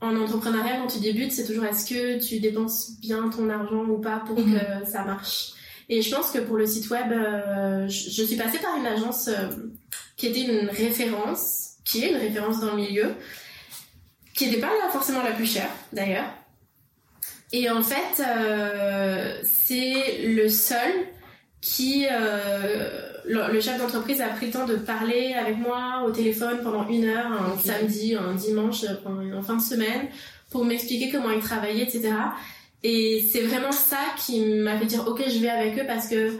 [0.00, 3.98] en entrepreneuriat quand tu débutes, c'est toujours est-ce que tu dépenses bien ton argent ou
[3.98, 4.54] pas pour Mhm.
[4.54, 5.52] que ça marche?
[5.88, 8.86] Et je pense que pour le site web, euh, je, je suis passée par une
[8.86, 9.48] agence euh,
[10.16, 13.14] qui était une référence, qui est une référence dans le milieu,
[14.34, 16.28] qui n'était pas forcément la plus chère d'ailleurs.
[17.52, 20.90] Et en fait, euh, c'est le seul
[21.60, 26.10] qui, euh, le, le chef d'entreprise a pris le temps de parler avec moi au
[26.10, 28.84] téléphone pendant une heure, un samedi, un dimanche,
[29.34, 30.08] en fin de semaine,
[30.50, 32.12] pour m'expliquer comment ils travaillaient, etc.
[32.82, 36.38] Et c'est vraiment ça qui m'a fait dire ok, je vais avec eux parce que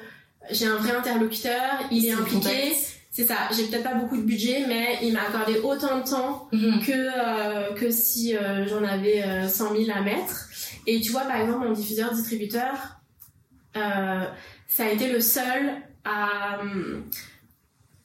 [0.50, 2.72] j'ai un vrai interlocuteur, il est impliqué.
[3.10, 3.48] C'est ça.
[3.56, 6.84] J'ai peut-être pas beaucoup de budget, mais il m'a accordé autant de temps Mhm.
[6.84, 10.48] que euh, que si euh, j'en avais euh, 100 000 à mettre.
[10.86, 12.74] Et tu vois, par exemple, mon diffuseur distributeur,
[13.76, 14.24] euh,
[14.68, 15.72] ça a été le seul
[16.04, 17.04] à hum,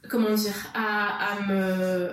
[0.10, 2.10] comment dire, à, à me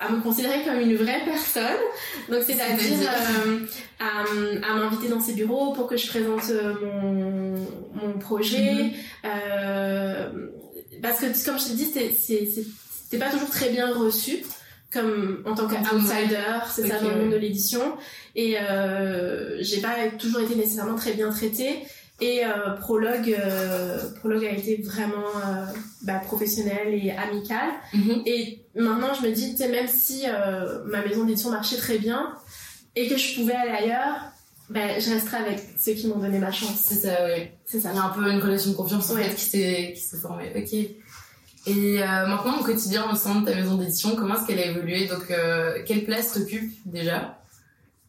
[0.00, 1.80] à me considérer comme une vraie personne.
[2.28, 3.58] Donc c'est-à-dire euh,
[3.98, 7.54] à, à m'inviter dans ses bureaux pour que je présente euh, mon
[8.00, 8.72] mon projet.
[8.72, 8.92] Mhm.
[9.24, 10.28] Euh,
[11.02, 12.66] parce que comme je te dis, c'est c'est c'est-
[13.04, 14.44] c'était pas toujours très bien reçu
[14.92, 16.38] comme en tant qu'outsider,
[16.74, 17.96] c'est ça dans le monde de l'édition.
[18.36, 21.80] Et euh, j'ai pas toujours été nécessairement très bien traitée.
[22.20, 25.64] Et euh, Prologue, euh, Prologue a été vraiment euh,
[26.02, 27.68] bah, professionnel et amical.
[27.94, 28.22] Mhm.
[28.26, 32.32] Et maintenant, je me dis, tu même si euh, ma maison d'édition marchait très bien
[32.96, 34.16] et que je pouvais aller ailleurs,
[34.68, 36.76] ben, je resterai avec ceux qui m'ont donné ma chance.
[36.80, 37.44] C'est ça, oui.
[37.66, 37.90] C'est ça.
[37.92, 39.22] Il y a un peu une relation de confiance en Ouais.
[39.24, 40.50] fait qui s'est qui s'est formée.
[40.56, 40.72] Ok.
[41.66, 44.66] Et euh, maintenant, au quotidien au sein de ta maison d'édition, comment est-ce qu'elle a
[44.66, 45.06] évolué?
[45.06, 47.38] Donc, euh, quelle place t'occupe déjà?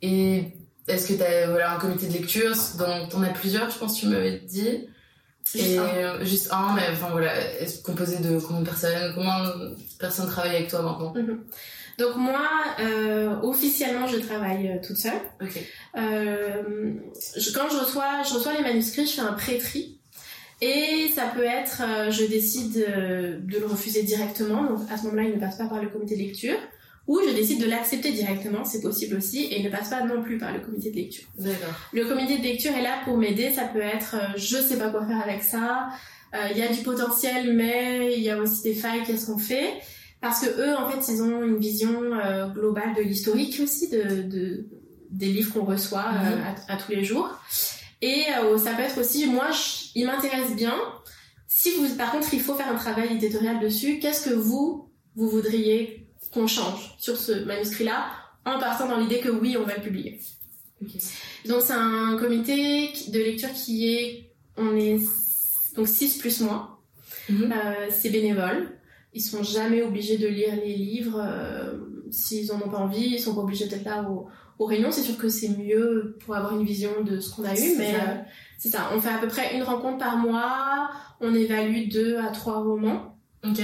[0.02, 0.46] Et
[0.90, 2.56] est-ce que tu as voilà, un comité de lecture?
[2.78, 4.88] Donc, t'en as plusieurs, je pense que tu m'avais dit.
[5.52, 6.24] Juste Et un.
[6.26, 7.32] juste un, mais enfin voilà,
[7.84, 9.14] composé de combien de personnes?
[9.16, 11.14] Combien de personnes travaillent avec toi maintenant?
[11.98, 12.48] Donc moi,
[12.80, 15.20] euh, officiellement, je travaille euh, toute seule.
[15.98, 16.94] Euh,
[17.38, 19.98] je- quand je reçois, je reçois les manuscrits, je fais un pré-tri.
[20.62, 25.24] Et ça peut être, euh, je décide de le refuser directement, donc à ce moment-là,
[25.24, 26.58] il ne passe pas par le comité de lecture.
[27.10, 30.38] Ou je décide de l'accepter directement, c'est possible aussi, et ne passe pas non plus
[30.38, 31.28] par le comité de lecture.
[31.38, 31.74] D'accord.
[31.92, 34.90] Le comité de lecture est là pour m'aider, ça peut être, euh, je sais pas
[34.92, 35.90] quoi faire avec ça,
[36.36, 39.40] euh, il y a du potentiel, mais il y a aussi des failles, qu'est-ce qu'on
[39.40, 39.74] fait?
[40.22, 44.22] Parce que eux, en fait, ils ont une vision euh, globale de l'historique aussi, de,
[44.22, 44.68] de-
[45.10, 46.44] des livres qu'on reçoit euh, Mhm.
[46.68, 47.28] à, à tous les jours.
[48.04, 48.26] Et
[48.64, 50.76] ça peut être aussi, moi, je- il m'intéresse bien.
[51.48, 55.28] Si vous, par contre, il faut faire un travail éditorial dessus, qu'est-ce que vous, vous
[55.30, 58.08] voudriez qu'on change sur ce manuscrit-là,
[58.46, 60.20] en partant dans l'idée que oui, on va le publier.
[61.48, 65.00] Donc c'est un comité de lecture qui est, on est
[65.76, 66.80] donc 6 plus moi.
[67.30, 67.52] Mhm.
[67.52, 68.70] Euh, c'est bénévole.
[69.14, 71.20] Ils sont jamais obligés de lire les livres.
[71.24, 71.74] euh,
[72.12, 74.92] S'ils en ont pas envie, ils sont pas obligés d'être là au- aux réunions.
[74.92, 77.76] C'est sûr que c'est mieux pour avoir une vision de ce qu'on a eu, C'est
[77.78, 78.16] mais euh,
[78.58, 78.90] c'est ça.
[78.96, 80.90] On fait à peu près une rencontre par mois.
[81.22, 83.16] On évalue deux à trois romans.
[83.46, 83.60] Ok.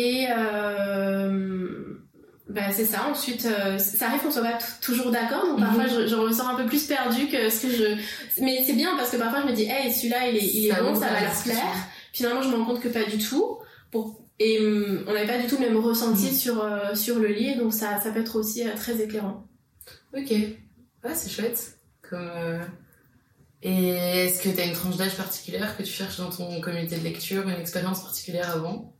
[0.00, 1.94] Et euh,
[2.48, 3.08] bah c'est ça.
[3.10, 5.44] Ensuite, euh, ça arrive qu'on soit pas toujours d'accord.
[5.48, 5.90] Donc parfois, Mhm.
[5.90, 8.42] je, je ressors un peu plus perdu que ce que je.
[8.42, 10.70] Mais c'est bien parce que parfois, je me dis, hey, celui-là, il est, il est
[10.70, 11.74] Ça bon, ça va leur plaire.
[12.12, 13.58] Finalement, je me rends compte que pas du tout.
[13.90, 14.20] Pour...
[14.40, 14.58] Et
[15.06, 16.32] on n'avait pas du tout le même ressenti Mhm.
[16.32, 19.44] sur euh, sur le lit, donc ça ça peut être aussi très éclairant.
[20.16, 20.30] Ok.
[20.30, 21.78] Ouais, c'est chouette.
[22.08, 22.60] Comme,
[23.62, 23.88] Et
[24.24, 27.02] est-ce que tu as une tranche d'âge particulière que tu cherches dans ton comité de
[27.04, 28.94] lecture, une expérience particulière avant?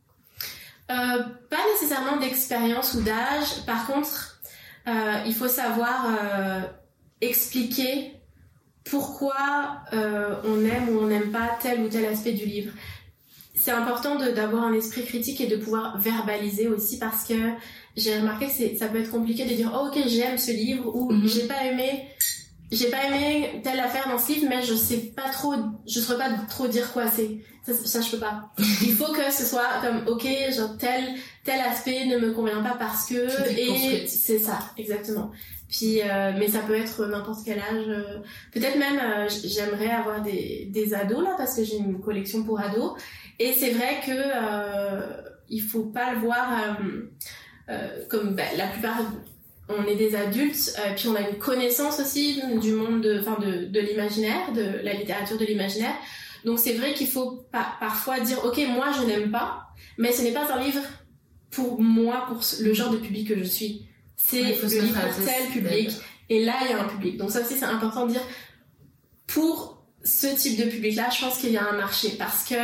[0.89, 3.63] Euh, pas nécessairement d'expérience ou d'âge.
[3.65, 4.41] Par contre,
[4.87, 6.61] euh, il faut savoir euh,
[7.21, 8.13] expliquer
[8.89, 12.73] pourquoi on aime ou on n'aime pas tel ou tel aspect du livre.
[13.53, 17.35] C'est important d'avoir un esprit critique et de pouvoir verbaliser aussi parce que
[17.95, 21.11] j'ai remarqué que ça peut être compliqué de dire oh, ok j'aime ce livre ou
[21.11, 21.27] Mhm.
[21.27, 22.07] j'ai pas aimé
[22.71, 25.53] j'ai pas aimé telle affaire dans ce livre mais je sais pas trop
[25.87, 27.39] je saurais pas trop dire quoi c'est.
[27.65, 28.51] Ça, ça je peux pas.
[28.57, 32.75] Il faut que ce soit comme ok genre tel tel aspect ne me convient pas
[32.79, 35.31] parce que et c'est ça exactement.
[35.67, 38.19] Puis euh, mais ça peut être n'importe quel âge euh,
[38.53, 42.59] peut-être même euh, j'aimerais avoir des des ados là parce que j'ai une collection pour
[42.59, 42.93] ados.
[43.39, 47.11] Et c'est vrai que euh, il faut pas le voir euh,
[47.69, 48.99] euh, comme bah, la plupart
[49.69, 53.37] on est des adultes euh, puis on a une connaissance aussi du monde de enfin
[53.39, 55.93] de, de l'imaginaire de la littérature de l'imaginaire.
[56.45, 60.21] Donc c'est vrai qu'il faut pa- parfois dire ok moi je n'aime pas mais ce
[60.23, 60.81] n'est pas un livre
[61.51, 63.85] pour moi pour le genre de public que je suis.
[64.15, 65.89] C'est le livre pour tel public
[66.29, 67.17] Et là, il y a un public.
[67.17, 68.21] Donc ça aussi, c'est important de dire,
[69.27, 72.55] pour ce type de public-là, je pense qu'il y a un marché parce que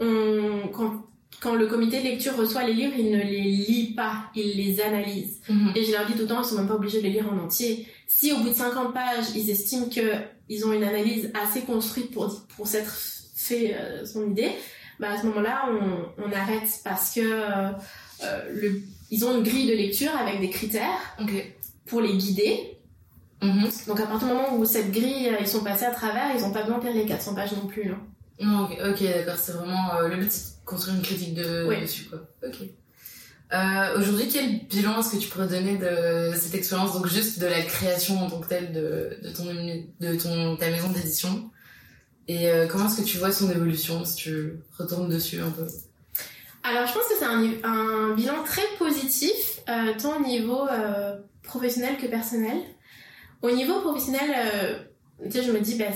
[0.00, 1.04] on, quand,
[1.42, 4.80] quand le comité de lecture reçoit les livres, il ne les lit pas, il les
[4.80, 5.40] analyse.
[5.48, 5.72] Mhm.
[5.74, 7.28] Et je leur dis tout le temps, ils sont même pas obligés de les lire
[7.32, 7.88] en entier.
[8.06, 10.14] Si au bout de 50 pages, ils estiment que
[10.48, 12.92] ils ont une analyse assez construite pour, pour s'être
[13.34, 14.52] fait euh, son idée,
[15.00, 17.70] bah à ce moment-là, on, on arrête parce que euh,
[18.22, 21.16] euh, le, ils ont une grille de lecture avec des critères
[21.86, 22.78] pour les guider.
[23.42, 23.68] Mhm.
[23.88, 26.52] Donc à partir du moment où cette grille, ils sont passés à travers, ils ont
[26.52, 27.90] pas besoin de lire les 400 pages non plus.
[27.90, 27.98] hein.
[28.90, 30.30] Ok, d'accord, c'est vraiment euh, le but,
[30.64, 31.80] construire une critique de, Ouais.
[31.82, 32.20] dessus, quoi.
[32.46, 32.56] Ok.
[33.52, 37.46] Euh, Aujourd'hui, quel bilan est-ce que tu pourrais donner de cette expérience, donc juste de
[37.46, 39.44] la création en tant que telle de, de, ton,
[40.00, 41.50] de ton, ta maison d'édition?
[42.28, 45.66] Et euh, comment est-ce que tu vois son évolution, si tu retournes dessus un peu?
[46.62, 50.60] Alors je pense que c'est un, un bilan très positif, euh, tant au niveau
[51.42, 52.56] professionnel que personnel.
[53.42, 54.86] Au niveau professionnel,
[55.24, 55.86] tu sais, je me dis, bah,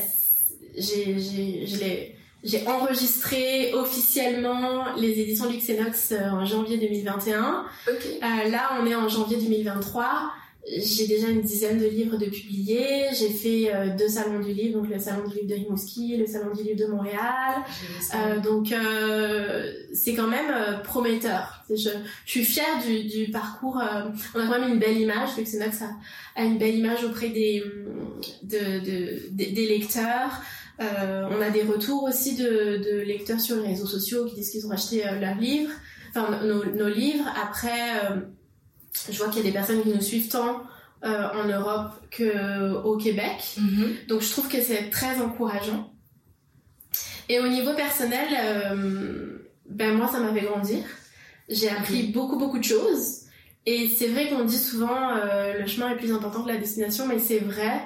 [0.77, 2.16] j'ai,
[2.47, 7.65] j'ai, enregistré officiellement les éditions Luxenox euh, en janvier 2021.
[7.89, 7.95] Ok.
[8.07, 10.31] Euh, là, on est en janvier 2023.
[10.69, 13.05] J'ai déjà une dizaine de livres de publiés.
[13.17, 16.27] J'ai fait euh, deux salons du livre, donc le salon du livre de Rimouski, le
[16.27, 17.63] salon du livre de Montréal.
[18.17, 21.65] Euh, donc euh, c'est quand même prometteur.
[21.71, 23.77] Je, je suis fière du, du parcours.
[24.35, 25.37] on a quand même une belle image.
[25.39, 25.91] Luxenox a,
[26.35, 27.63] a une belle image auprès des,
[28.43, 30.41] de, de- des, des lecteurs.
[30.81, 34.51] Euh, on a des retours aussi de, de lecteurs sur les réseaux sociaux qui disent
[34.51, 35.73] qu'ils ont acheté euh, leurs livres,
[36.11, 37.25] enfin nos, nos livres.
[37.43, 38.21] Après, euh,
[39.11, 40.63] je vois qu'il y a des personnes qui nous suivent tant
[41.05, 43.57] euh, en Europe que au Québec.
[43.59, 43.95] Mhm.
[44.09, 45.93] Donc je trouve que c'est très encourageant.
[47.29, 48.29] Et au niveau personnel,
[49.69, 50.85] ben moi ça m'a fait grandir.
[51.49, 53.23] J'ai appris beaucoup beaucoup de choses.
[53.65, 55.17] Et c'est vrai qu'on dit souvent
[55.59, 57.81] le chemin est plus important que la destination, mais c'est vrai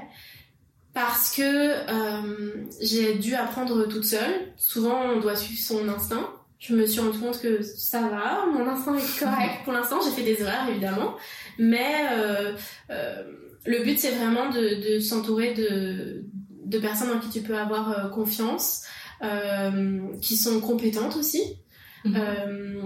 [0.93, 4.53] parce que euh, j'ai dû apprendre toute seule.
[4.57, 6.29] Souvent on doit suivre son instinct.
[6.59, 9.99] Je me suis rendu compte que ça va, mon instinct est correct pour l'instant.
[10.05, 11.17] J'ai fait des erreurs évidemment,
[11.59, 12.53] mais euh,
[12.91, 13.23] euh,
[13.65, 16.25] le but c'est vraiment de, de s'entourer de,
[16.65, 18.83] de personnes en qui tu peux avoir euh, confiance,
[19.23, 21.57] euh, qui sont compétentes aussi.
[22.05, 22.17] Mhm.
[22.17, 22.81] euh,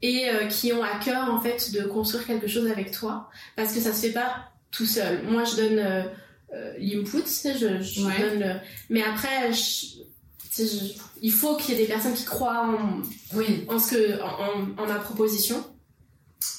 [0.00, 3.72] et euh, qui ont à cœur en fait de construire quelque chose avec toi parce
[3.72, 5.22] que ça se fait pas tout seul.
[5.24, 6.04] Moi je donne euh, euh,
[6.78, 8.18] l'input, tu sais, je, je Ouais.
[8.20, 8.54] donne le-
[8.90, 10.02] mais après je-
[10.38, 13.02] tu sais, je- il faut qu'il y ait des personnes qui croient en,
[13.36, 13.64] Oui.
[13.68, 15.64] en ce que en, en- en ma proposition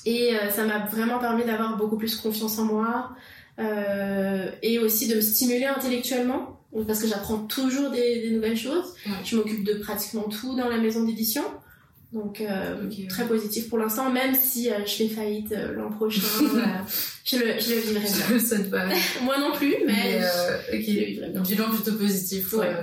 [0.05, 3.11] et euh, ça m'a vraiment permis d'avoir beaucoup plus confiance en moi
[3.59, 8.93] euh, et aussi de me stimuler intellectuellement parce que j'apprends toujours des, des nouvelles choses
[9.05, 9.13] Ouais.
[9.23, 11.43] je m'occupe de pratiquement tout dans la maison d'édition
[12.15, 16.21] donc euh, très positif pour l'instant même si euh, je fais faillite euh, l'an prochain
[17.25, 18.85] je, le, je le vivrai bien Je le souhaite pas.
[19.21, 22.53] moi non plus mais, Mais, euh, je le Bilan plutôt positif.
[22.53, 22.73] Ouais.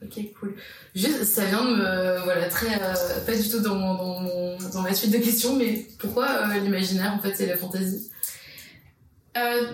[0.00, 0.54] Ok, cool.
[0.94, 2.22] Juste, ça vient de me.
[2.22, 2.68] Voilà, très.
[3.26, 7.12] pas du tout dans, mon- dans, mon- dans ma suite de questions, mais pourquoi l'imaginaire,
[7.14, 8.08] en fait, c'est la fantaisie?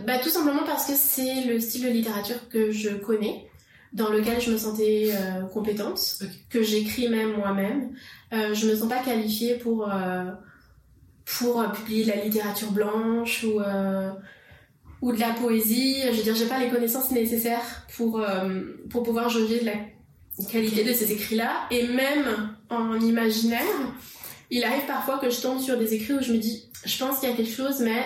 [0.07, 3.47] Bah, tout simplement parce que c'est le style de littérature que je connais,
[3.95, 6.19] dans lequel je me sentais euh, compétente,
[6.51, 7.93] que j'écris même moi-même.
[8.33, 10.25] Euh, je me sens pas qualifiée pour, euh,
[11.39, 13.61] pour euh, publier de la littérature blanche ou,
[15.01, 16.03] ou de la poésie.
[16.11, 18.21] Je veux dire, j'ai pas les connaissances nécessaires pour,
[18.91, 19.77] pour pouvoir juger de la
[20.51, 21.69] qualité de ces écrits-là.
[21.71, 23.61] Et même en imaginaire,
[24.51, 27.21] il arrive parfois que je tombe sur des écrits où je me dis, je pense
[27.21, 28.05] qu'il y a quelque chose, mais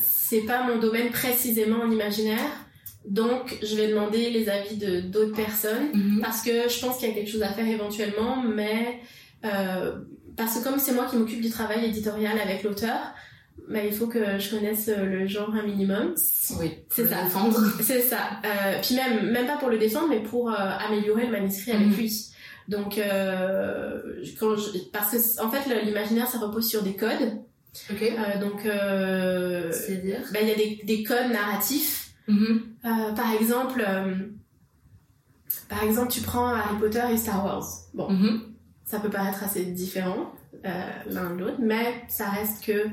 [0.00, 2.67] c'est pas mon domaine précisément en imaginaire.
[3.06, 6.20] Donc, je vais demander les avis de d'autres personnes Mhm.
[6.22, 9.00] parce que je pense qu'il y a quelque chose à faire éventuellement, mais
[9.44, 9.96] euh,
[10.36, 12.98] parce que comme c'est moi qui m'occupe du travail éditorial avec l'auteur,
[13.68, 16.14] bah, il faut que je connaisse euh, le genre un minimum.
[16.58, 17.22] Oui, C'est ça.
[17.24, 17.60] Défendre.
[17.80, 18.18] C'est ça.
[18.44, 21.88] Euh, puis même, même pas pour le défendre, mais pour euh, améliorer le manuscrit avec
[21.88, 21.94] Mhm.
[21.96, 22.24] lui.
[22.68, 22.96] Donc,
[24.38, 27.38] quand je- parce que en fait, l'imaginaire, ça repose sur des codes.
[27.90, 28.12] Ok.
[28.40, 28.60] Donc,
[29.72, 30.20] C'est-à-dire?
[30.32, 32.07] bah, il y a des, des codes narratifs.
[32.28, 32.62] Mhm.
[32.84, 34.14] Euh, par exemple, euh,
[35.68, 37.64] par exemple, tu prends Harry Potter et Star Wars.
[37.94, 38.42] Bon, Mhm.
[38.84, 40.32] ça peut paraître assez différent
[40.64, 42.84] euh, l'un de l'autre, mais ça reste que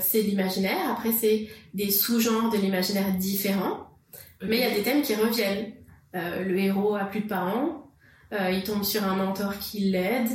[0.00, 0.90] c'est l'imaginaire.
[0.90, 3.88] Après, c'est des sous-genres de l'imaginaire différents.
[4.42, 5.72] Mais il y a des thèmes qui reviennent.
[6.14, 7.90] Euh, le héros a plus de parents,
[8.34, 10.28] euh, il tombe sur un mentor qui l'aide.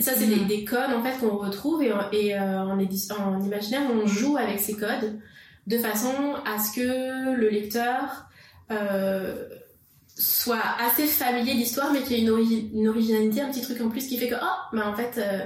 [0.00, 0.46] Ça, c'est des, Mhm.
[0.48, 5.20] des codes en fait qu'on retrouve et, euh, en imaginaire, on joue avec ces codes
[5.66, 8.26] de façon à ce que le lecteur
[8.70, 9.48] euh,
[10.06, 13.62] soit assez familier de l'histoire, mais qu'il y ait une, ori- une originalité, un petit
[13.62, 15.40] truc en plus qui fait que, oh, mais en fait, euh,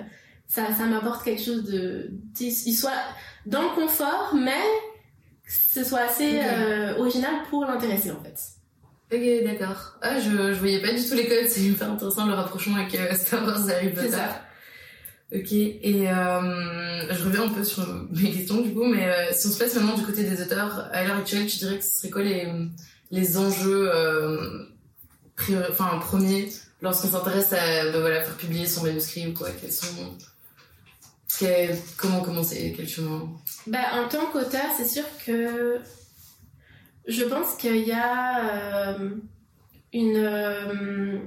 [0.47, 2.11] ça, ça m'apporte quelque chose de.
[2.41, 2.93] Il soit
[3.47, 4.63] dans le confort, mais
[5.47, 8.37] ce soit assez euh, original pour l'intéresser en fait.
[9.13, 9.97] Ok, d'accord.
[10.03, 12.97] Ah, je, je voyais pas du tout les codes, c'est hyper intéressant le rapprochement avec
[13.17, 14.11] Star Wars et Harry Potter.
[14.11, 14.43] Ça.
[15.33, 19.47] Ok, et euh, je reviens un peu sur mes questions du coup, mais euh, si
[19.47, 21.99] on se place maintenant du côté des auteurs, à l'heure actuelle, tu dirais que ce
[21.99, 22.49] serait quoi les,
[23.13, 24.65] les enjeux euh,
[25.37, 26.49] premiers
[26.83, 30.17] lorsqu'on s'intéresse à bah, voilà, faire publier son manuscrit ou quoi Quels sont...
[31.97, 33.31] Comment commencer Quel chemin
[33.67, 35.79] Bah, en tant qu'auteur, c'est sûr que
[37.07, 38.97] je pense qu'il y a
[39.93, 41.21] une,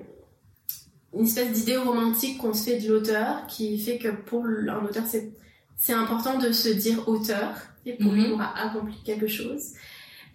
[1.13, 5.03] une espèce d'idée romantique qu'on se fait de l'auteur qui fait que pour un auteur,
[5.07, 5.31] c'est,
[5.77, 9.73] c'est important de se dire auteur et pour lui, on aura accompli quelque chose.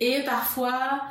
[0.01, 1.03] Et parfois,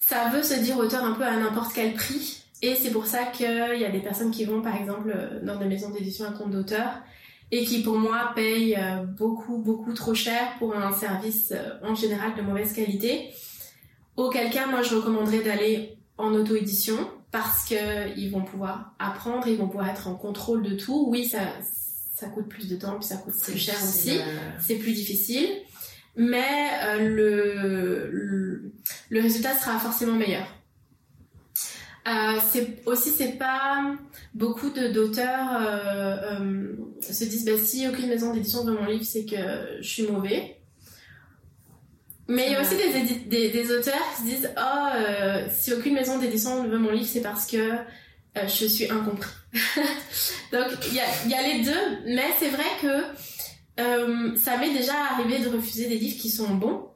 [0.00, 2.42] ça veut se dire auteur un peu à n'importe quel prix.
[2.60, 5.66] Et c'est pour ça qu'il y a des personnes qui vont, par exemple, dans des
[5.66, 6.90] maisons d'édition à compte d'auteur
[7.50, 11.94] et qui pour moi payent euh, beaucoup beaucoup trop cher pour un service euh, en
[11.94, 13.30] général de mauvaise qualité.
[14.16, 16.98] Auquel cas, moi je recommanderais d'aller en auto-édition
[17.30, 21.06] parce que ils vont pouvoir apprendre, ils vont pouvoir être en contrôle de tout.
[21.08, 21.40] Oui, ça
[22.14, 24.22] ça coûte plus de temps, puis ça coûte plus cher aussi, Euh,
[24.60, 25.48] c'est plus difficile,
[26.16, 28.72] mais euh, le, le
[29.10, 30.46] le résultat sera forcément meilleur.
[32.08, 33.94] Euh, c'est aussi c'est pas
[34.32, 39.26] beaucoup de d'auteurs euh, se disent bah si aucune maison d'édition veut mon livre c'est
[39.26, 39.36] que
[39.80, 40.57] je suis mauvais
[42.28, 45.46] mais il y a aussi des, édi- des, des auteurs qui se disent oh euh,
[45.54, 49.30] si aucune maison d'édition ne veut mon livre c'est parce que euh, je suis incompris.
[50.52, 53.02] Donc il y a, il y a les deux mais c'est vrai que
[53.80, 56.88] euh, ça m'est déjà arrivé de refuser des livres qui sont bons.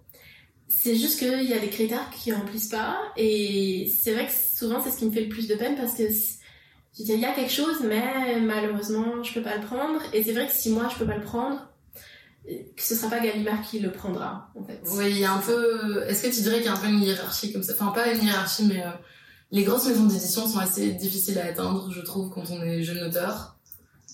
[0.68, 4.82] C'est juste qu'il y a des critères qui remplissent pas et c'est vrai que souvent
[4.82, 7.24] c'est ce qui me fait le plus de peine parce que je dire, il y
[7.24, 10.00] a quelque chose mais malheureusement je peux pas le prendre.
[10.12, 11.71] Et c'est vrai que si moi je peux pas le prendre
[12.46, 14.80] que ce sera pas Gallimard qui le prendra en fait.
[14.92, 16.02] Oui, il y a un peu.
[16.08, 17.72] Est-ce que tu dirais qu'il y a un peu une hiérarchie comme ça?
[17.74, 18.90] Enfin, pas une hiérarchie, mais euh,
[19.50, 23.02] les grosses maisons d'édition sont assez difficiles à atteindre, je trouve, quand on est jeune
[23.08, 23.56] auteur.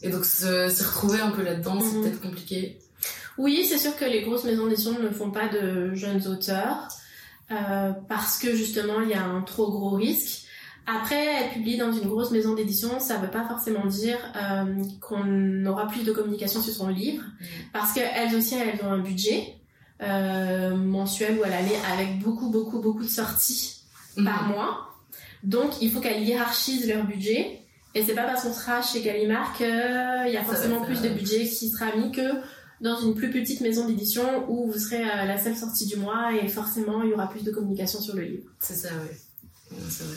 [0.02, 2.02] Et donc, se, se retrouver un peu là-dedans, c'est Mhm.
[2.02, 2.78] peut-être compliqué.
[3.38, 6.88] Oui, c'est sûr que les grosses maisons d'édition ne font pas de jeunes auteurs
[7.50, 10.42] euh, parce que justement il y a un trop gros risque.
[10.90, 15.66] Après, être publié dans une grosse maison d'édition, ça veut pas forcément dire euh, qu'on
[15.66, 17.22] aura plus de communication sur son livre
[17.74, 19.54] parce qu'elles aussi, elles ont un budget
[20.00, 23.82] euh, mensuel ou à l'année avec beaucoup, beaucoup, beaucoup de sorties
[24.24, 24.52] par Mhm.
[24.54, 24.88] mois.
[25.42, 27.60] Donc, il faut qu'elles hiérarchisent leur budget.
[27.94, 31.46] Et c'est pas parce qu'on sera chez Gallimard qu'il y a forcément plus de budget
[31.48, 32.22] qui sera mis que
[32.80, 36.32] dans une plus petite maison d'édition où vous serez à la seule sortie du mois
[36.40, 38.44] et forcément il y aura plus de communication sur le livre.
[38.60, 39.76] C'est ça, oui.
[39.90, 40.16] C'est vrai.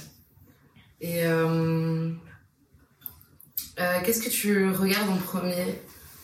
[1.01, 2.11] Et euh,
[3.79, 5.65] euh, qu'est-ce que tu regardes en premier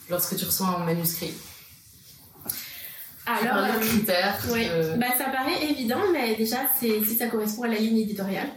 [0.09, 1.33] lorsque tu reçois un manuscrit?
[3.25, 4.37] Alors, euh, critères.
[4.51, 7.97] Oui, euh, bah, ça paraît évident, mais déjà, c'est si ça correspond à la ligne
[7.97, 8.49] éditoriale.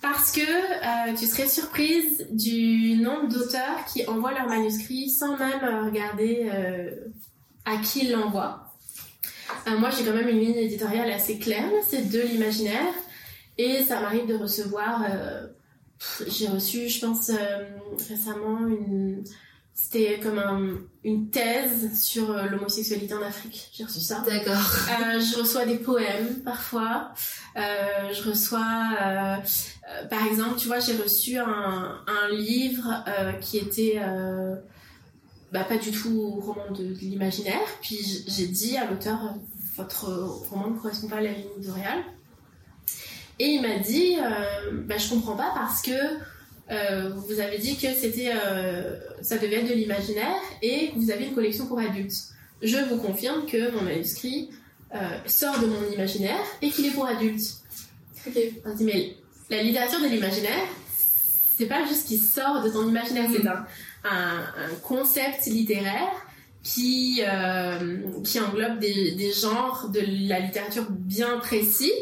[0.00, 5.86] Parce que euh, tu serais surprise du nombre d'auteurs qui envoient leur manuscrit sans même
[5.86, 6.48] regarder
[7.64, 8.74] à qui ils l'envoient.
[9.78, 12.92] Moi, j'ai quand même une ligne éditoriale assez claire, c'est de l'imaginaire.
[13.58, 15.02] Et ça m'arrive de recevoir...
[15.10, 15.46] euh,
[16.28, 17.64] j'ai reçu, je pense, euh,
[18.08, 19.24] récemment une...
[19.78, 23.70] C'était comme un- une thèse sur euh, l'homosexualité en Afrique.
[23.74, 24.22] J'ai reçu ça.
[24.26, 24.54] D'accord.
[24.54, 27.12] Euh, je reçois des poèmes parfois.
[27.56, 27.60] Euh,
[28.12, 29.36] je reçois, euh,
[30.08, 33.04] par exemple, tu vois, j'ai reçu un, un livre
[33.42, 34.00] qui était
[35.52, 37.60] bah, pas du tout roman de, de l'imaginaire.
[37.82, 39.34] Puis j'ai dit à l'auteur,
[39.76, 40.10] votre
[40.50, 42.02] roman ne correspond pas à la ligne éditoriale.
[43.38, 45.90] Et il m'a dit, euh, bah, je comprends pas parce que
[46.70, 51.10] euh, vous avez dit que c'était, euh, ça devait être de l'imaginaire et que vous
[51.10, 52.14] avez une collection pour adultes.
[52.62, 54.50] Je vous confirme que mon manuscrit
[54.94, 57.58] euh, sort de mon imaginaire et qu'il est pour adultes.
[58.26, 58.38] Ok.
[58.64, 59.14] On dit, mais
[59.50, 60.66] la littérature de l'imaginaire,
[61.58, 63.64] c'est pas juste qui sort de ton imaginaire, c'est un,
[64.04, 66.10] un, un concept littéraire
[66.62, 67.22] qui,
[68.24, 71.92] qui englobe des, des genres de la littérature bien précis.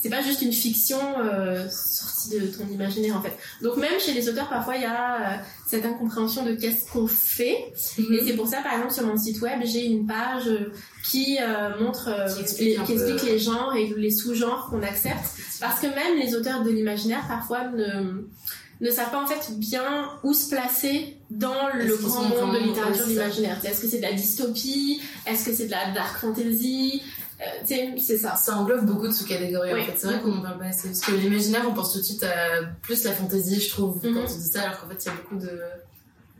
[0.00, 3.36] C'est pas juste une fiction euh, sortie de ton imaginaire en fait.
[3.62, 5.36] Donc même chez les auteurs, parfois il y a euh,
[5.68, 8.12] cette incompréhension de qu'est-ce qu'on fait Mhm.
[8.14, 10.72] et c'est pour ça, par exemple, sur mon site web, j'ai une page euh,
[11.04, 15.24] qui euh, montre, Qui explique les, qui explique les genres et les sous-genres qu'on accepte.
[15.60, 18.24] Parce que même les auteurs de l'imaginaire, parfois, ne,
[18.80, 23.06] ne savent pas en fait bien où se placer dans le grand monde de littérature
[23.06, 23.58] d'imaginaire.
[23.64, 25.00] Est-ce que c'est de la dystopie?
[25.26, 27.00] Est-ce que c'est de la dark fantasy?
[27.64, 28.36] C'est ça.
[28.36, 29.82] Ça englobe beaucoup de sous-catégories Oui.
[29.82, 29.94] en fait.
[29.96, 30.88] C'est vrai qu'on parle pas assez.
[30.88, 34.14] Parce que l'imaginaire, on pense tout de suite à plus la fantaisie, je trouve, Mhm.
[34.14, 35.60] quand on dit ça, alors qu'en fait, il y a beaucoup de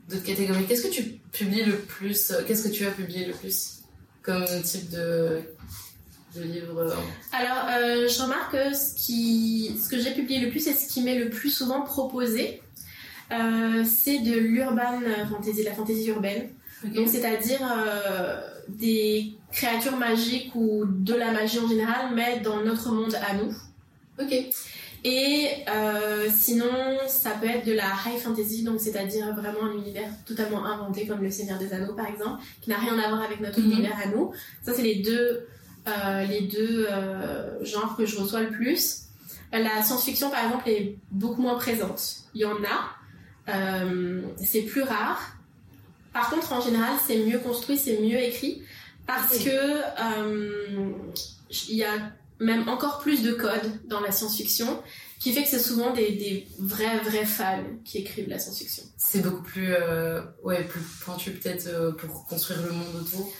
[0.09, 0.65] d'autres catégories.
[0.65, 3.79] Qu'est-ce que tu publies le plus euh, Qu'est-ce que tu as publié le plus
[4.21, 5.39] comme type de,
[6.35, 6.93] de livre
[7.31, 10.87] Alors, euh, je remarque que ce, qui, ce que j'ai publié le plus et ce
[10.87, 12.61] qui m'est le plus souvent proposé,
[13.31, 14.99] euh, c'est de l'urban
[15.29, 16.49] fantasy, la fantasy urbaine.
[16.83, 22.89] Donc, c'est-à-dire euh, des créatures magiques ou de la magie en général, mais dans notre
[22.91, 23.53] monde à nous.
[24.19, 24.33] Ok.
[25.05, 26.71] Et euh, sinon,
[27.07, 31.21] ça peut être de la high fantasy, donc c'est-à-dire vraiment un univers totalement inventé, comme
[31.21, 33.71] le Seigneur des Anneaux par exemple, qui n'a rien à voir avec notre Mhm.
[33.71, 34.31] univers à nous.
[34.61, 35.45] Ça, c'est les deux,
[35.89, 38.99] euh, les deux euh, genres que je reçois le plus.
[39.51, 42.23] La science-fiction, par exemple, est beaucoup moins présente.
[42.33, 42.95] Il y en a,
[44.41, 45.35] c'est plus rare.
[46.13, 48.61] Par contre, en général, c'est mieux construit, c'est mieux écrit,
[49.07, 50.91] parce que euh,
[51.69, 54.81] il y a même encore plus de codes dans la science-fiction,
[55.19, 58.83] qui fait que c'est souvent des, des vrais, vrais fans qui écrivent la science-fiction.
[58.97, 63.33] C'est beaucoup plus, euh, ouais, plus pointu peut-être euh, pour construire le monde autour.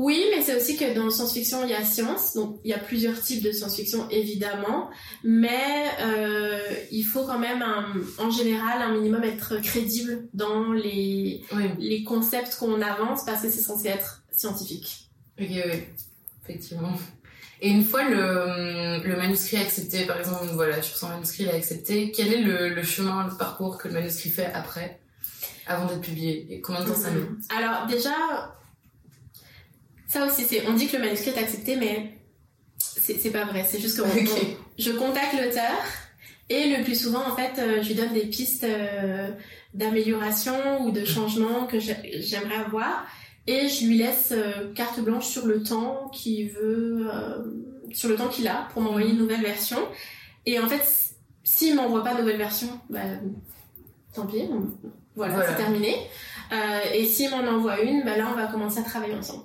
[0.00, 2.74] Oui, mais c'est aussi que dans la science-fiction, il y a science, donc il y
[2.74, 4.90] a plusieurs types de science-fiction évidemment,
[5.24, 6.60] mais euh,
[6.92, 12.04] il faut quand même, un- en général, un minimum être crédible dans les, Oui, les
[12.04, 15.10] concepts qu'on avance parce que c'est censé être scientifique.
[15.40, 15.82] ok, oui,
[16.44, 16.92] effectivement.
[17.60, 21.54] Et une fois le, le manuscrit accepté, par exemple, voilà, sur son manuscrit il est
[21.56, 25.00] accepté, quel est le, le chemin, le parcours que le manuscrit fait après,
[25.66, 26.46] avant d'être publié?
[26.50, 27.22] Et combien de temps ça met?
[27.58, 28.54] Alors déjà,
[30.08, 32.14] ça aussi, c'est, on dit que le manuscrit est accepté, mais
[32.78, 33.64] c'est, pas vrai.
[33.68, 35.76] C'est juste que on- je contacte l'auteur
[36.48, 39.30] et le plus souvent, en fait, euh, je lui donne des pistes euh,
[39.74, 43.06] d'amélioration ou de changement que j'ai- j'aimerais avoir
[43.46, 47.08] et je lui laisse euh, carte blanche sur le temps qu'il veut,
[47.92, 49.78] sur le temps qu'il a pour m'envoyer une nouvelle version.
[50.46, 50.82] Et en fait,
[51.44, 53.00] s'il m'envoie pas de nouvelle version, bah,
[54.14, 54.70] tant pis, on-
[55.18, 55.50] voilà, Voilà.
[55.50, 55.94] c'est terminé.
[56.50, 59.44] Euh, et s'il m'en envoie une, bah là, on va commencer à travailler ensemble.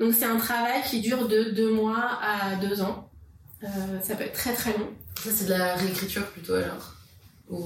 [0.00, 3.08] Donc c'est un travail qui dure de deux mois à deux ans.
[3.62, 3.68] Euh,
[4.02, 4.88] ça peut être très très long.
[5.22, 6.94] Ça c'est de la réécriture plutôt alors?
[7.48, 7.64] Ou...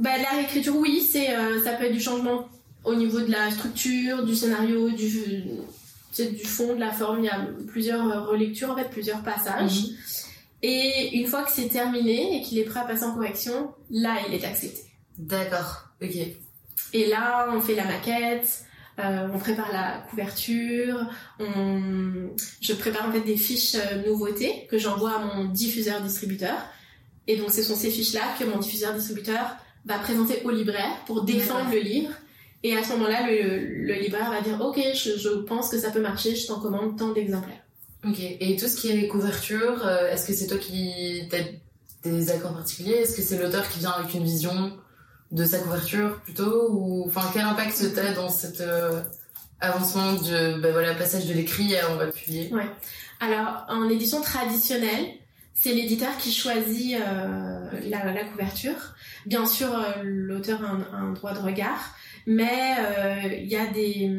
[0.00, 2.48] Bah, la réécriture, oui, c'est, euh, ça peut être du changement
[2.82, 5.44] au niveau de la structure, du scénario, du,
[6.12, 7.20] c'est du fond, de la forme.
[7.20, 9.82] Il y a plusieurs relectures, en fait, plusieurs passages.
[9.82, 9.96] Mhm.
[10.62, 14.16] Et une fois que c'est terminé et qu'il est prêt à passer en correction, là,
[14.28, 14.80] il est accepté.
[15.18, 16.16] D'accord, ok.
[16.92, 18.64] Et là, on fait la maquette,
[18.98, 20.98] euh, on prépare la couverture,
[21.38, 22.30] on...
[22.60, 26.56] je prépare en fait des fiches euh, nouveautés que j'envoie à mon diffuseur-distributeur.
[27.26, 31.70] Et donc, ce sont ces fiches-là que mon diffuseur-distributeur va présenter au libraire pour défendre
[31.72, 32.12] le livre.
[32.62, 35.90] Et à ce moment-là, le, le libraire va dire Ok, je, je pense que ça
[35.90, 37.62] peut marcher, je t'en commande tant d'exemplaires.
[38.06, 41.38] Ok, et tout ce qui est couverture, euh, est-ce que c'est toi qui t'as
[42.08, 42.94] des accords particuliers?
[42.94, 44.78] Est-ce que c'est l'auteur qui vient avec une vision?
[45.30, 49.02] De sa couverture plutôt Ou enfin, quel impact t'as dans cet euh,
[49.60, 52.52] avancement de ben voilà, passage de l'écrit à on va publier?
[53.20, 55.06] Alors, en édition traditionnelle,
[55.54, 58.94] c'est l'éditeur qui choisit euh, la, la couverture.
[59.24, 61.94] Bien sûr, euh, l'auteur a un, un droit de regard,
[62.26, 64.10] mais euh, il y a des...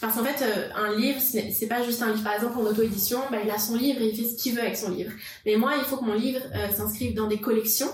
[0.00, 2.22] Parce qu'en fait, euh, un livre, c'est pas juste un livre.
[2.22, 4.60] Par exemple, en auto-édition, bah, il a son livre et il fait ce qu'il veut
[4.60, 5.10] avec son livre.
[5.44, 6.40] Mais moi, il faut que mon livre
[6.76, 7.90] s'inscrive dans des collections,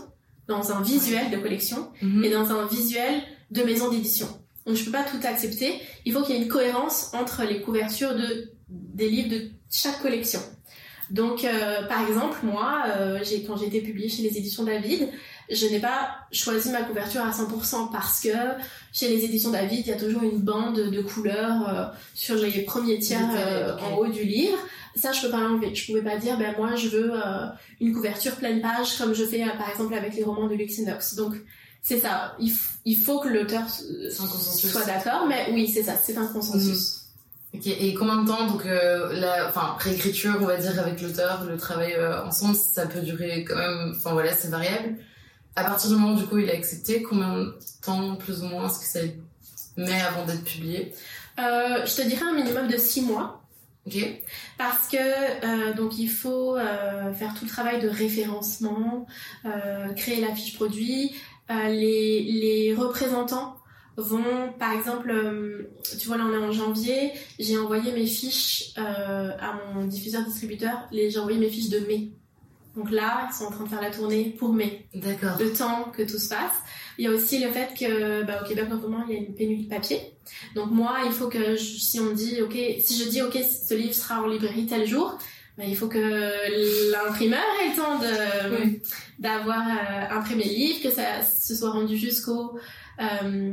[0.51, 2.25] dans un visuel de collection, Mhm.
[2.25, 3.15] et dans un visuel
[3.51, 4.29] de maison d'édition.
[4.67, 5.71] Donc je peux pas tout accepter.
[6.05, 9.41] Il faut qu'il y ait une cohérence entre les couvertures de, des livres de
[9.71, 10.41] chaque collection.
[11.11, 15.09] Donc euh, par exemple, moi, euh, quand j'ai été publiée chez les éditions David,
[15.51, 18.29] je n'ai pas choisi ma couverture à 100% parce que
[18.93, 21.85] chez les éditions David, il y a toujours une bande de couleurs euh,
[22.15, 23.29] sur les premiers tiers
[23.85, 24.59] en haut du livre.
[24.97, 25.75] Ça, je peux pas l'enlever.
[25.75, 27.47] Je pouvais pas dire, ben moi, je veux euh,
[27.81, 31.15] une couverture pleine page comme je fais euh, par exemple avec les romans de Luxinox.
[31.15, 31.35] Donc
[31.83, 32.35] c'est ça.
[32.39, 32.53] Il,
[32.85, 33.63] il faut que l'auteur
[34.11, 35.95] soit d'accord, mais oui, c'est ça.
[35.97, 37.01] C'est un consensus.
[37.53, 41.43] Ok, et combien de temps donc euh, la enfin réécriture on va dire avec l'auteur,
[41.45, 44.99] le travail euh, ensemble, ça peut durer quand même enfin voilà, c'est variable.
[45.57, 48.47] À partir du moment où du coup il a accepté, combien de temps plus ou
[48.47, 49.01] moins est-ce que ça
[49.77, 50.95] met avant d'être publié?
[51.41, 53.40] Euh, je te dirais un minimum de six mois.
[54.59, 59.07] Parce que euh, donc il faut euh, faire tout le travail de référencement,
[59.45, 61.15] euh, créer la fiche produit.
[61.49, 63.57] Les, représentants
[63.97, 65.13] vont, par exemple,
[65.99, 67.11] tu vois là on est en janvier,
[67.41, 72.13] j'ai envoyé mes fiches à mon diffuseur distributeur, j'ai envoyé mes fiches de mai.
[72.77, 75.37] Donc là, ils sont en train de faire la tournée pour mai, D'accord.
[75.41, 76.53] le temps que tout se passe.
[76.99, 79.17] Il y a aussi le fait que bah, au Québec en ce moment il y
[79.17, 80.01] a une pénurie de papier.
[80.55, 83.75] Donc moi, il faut que je- si on dit ok, si je dis ok, ce
[83.75, 85.19] livre sera en librairie tel jour,
[85.59, 85.99] bah, il faut que
[86.93, 88.81] l'imprimeur ait le temps de
[89.19, 92.59] d'avoir euh, imprimé le livre, que ça se soit rendu jusqu'au
[93.01, 93.53] euh,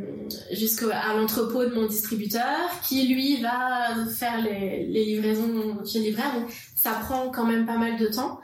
[0.51, 2.57] jusqu'à l'entrepôt de mon distributeur,
[2.88, 6.34] qui lui va faire les, les livraisons chez le libraire.
[6.34, 8.39] Donc ça prend quand même pas mal de temps.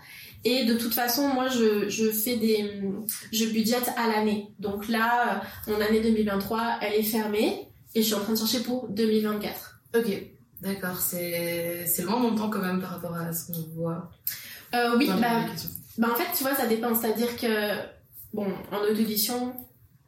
[0.45, 2.81] Et de toute façon, moi, je, je fais des,
[3.31, 4.49] je budgète à l'année.
[4.59, 8.59] Donc là, mon année 2023, elle est fermée et je suis en train de chercher
[8.59, 9.79] pour 2024.
[9.95, 10.23] Ok,
[10.61, 10.99] d'accord.
[10.99, 14.11] C'est, loin mon temps quand même par rapport à ce qu'on voit.
[14.73, 15.45] Euh, oui, bah,
[15.97, 16.93] bah, en fait, tu vois, ça dépend.
[16.93, 17.75] C'est-à-dire que,
[18.33, 19.53] bon, en auto-édition,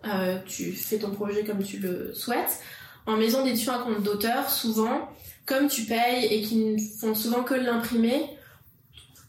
[0.05, 2.59] euh, tu fais ton projet comme tu le souhaites.
[3.05, 5.09] En maison d'édition à compte d'auteur, souvent,
[5.45, 8.25] comme tu payes et qu'ils ne font souvent que l'imprimer,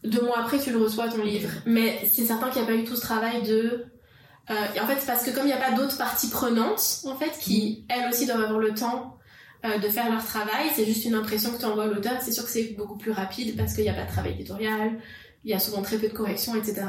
[0.07, 1.49] deux mois après, tu le reçois ton livre.
[1.65, 3.85] Mais c'est certain qu'il n'y a pas eu tout ce travail de
[4.49, 7.01] euh, et en fait, c'est parce que comme il n'y a pas d'autres parties prenantes,
[7.05, 9.17] en fait, qui elles aussi doivent avoir le temps
[9.65, 12.21] euh, de faire leur travail, c'est juste une impression que tu envoies à l'auteur.
[12.21, 14.99] C'est sûr que c'est beaucoup plus rapide parce qu'il n'y a pas de travail éditorial,
[15.43, 16.85] il y a souvent très peu de corrections, etc.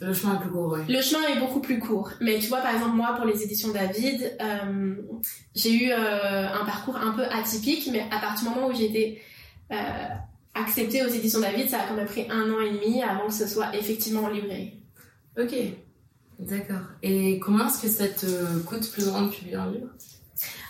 [0.00, 0.92] Le chemin est plus court, oui.
[0.92, 2.10] Le chemin est beaucoup plus court.
[2.20, 4.94] Mais tu vois, par exemple, moi, pour les éditions David, euh,
[5.54, 8.86] j'ai eu euh, un parcours un peu atypique, mais à partir du moment où j'ai
[8.86, 9.22] été
[9.72, 9.76] euh,
[10.62, 13.34] acceptée aux éditions David, ça a quand même pris un an et demi avant que
[13.34, 14.74] ce soit effectivement en librairie.
[15.38, 15.54] Ok.
[16.38, 16.86] D'accord.
[17.02, 19.88] Et combien est-ce que ça te coûte plus ou moins de publier un livre?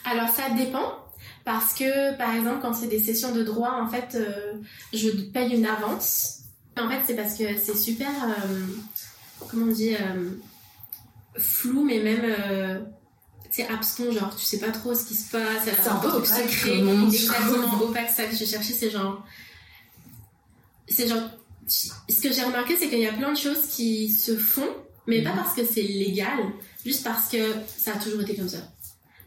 [0.05, 0.95] Alors ça dépend.
[1.45, 4.53] Parce que, par exemple, quand c'est des sessions de droit, en fait, euh,
[4.93, 6.41] je paye une avance.
[6.79, 8.67] En fait, c'est parce que c'est super, euh,
[9.49, 10.31] comment on dit, euh,
[11.39, 12.87] flou, mais même,
[13.51, 15.65] c'est abscon, genre, tu sais pas trop ce qui se passe.
[15.65, 16.27] C'est un peu opaque.
[16.27, 16.79] secret.
[16.79, 19.25] Exactement, opaque, ça que j'ai cherché, c'est genre...
[20.91, 21.23] C'est genre...
[21.67, 24.69] Ce que j'ai remarqué, c'est qu'il y a plein de choses qui se font,
[25.07, 26.39] mais pas parce que c'est légal,
[26.85, 28.59] juste parce que ça a toujours été comme ça.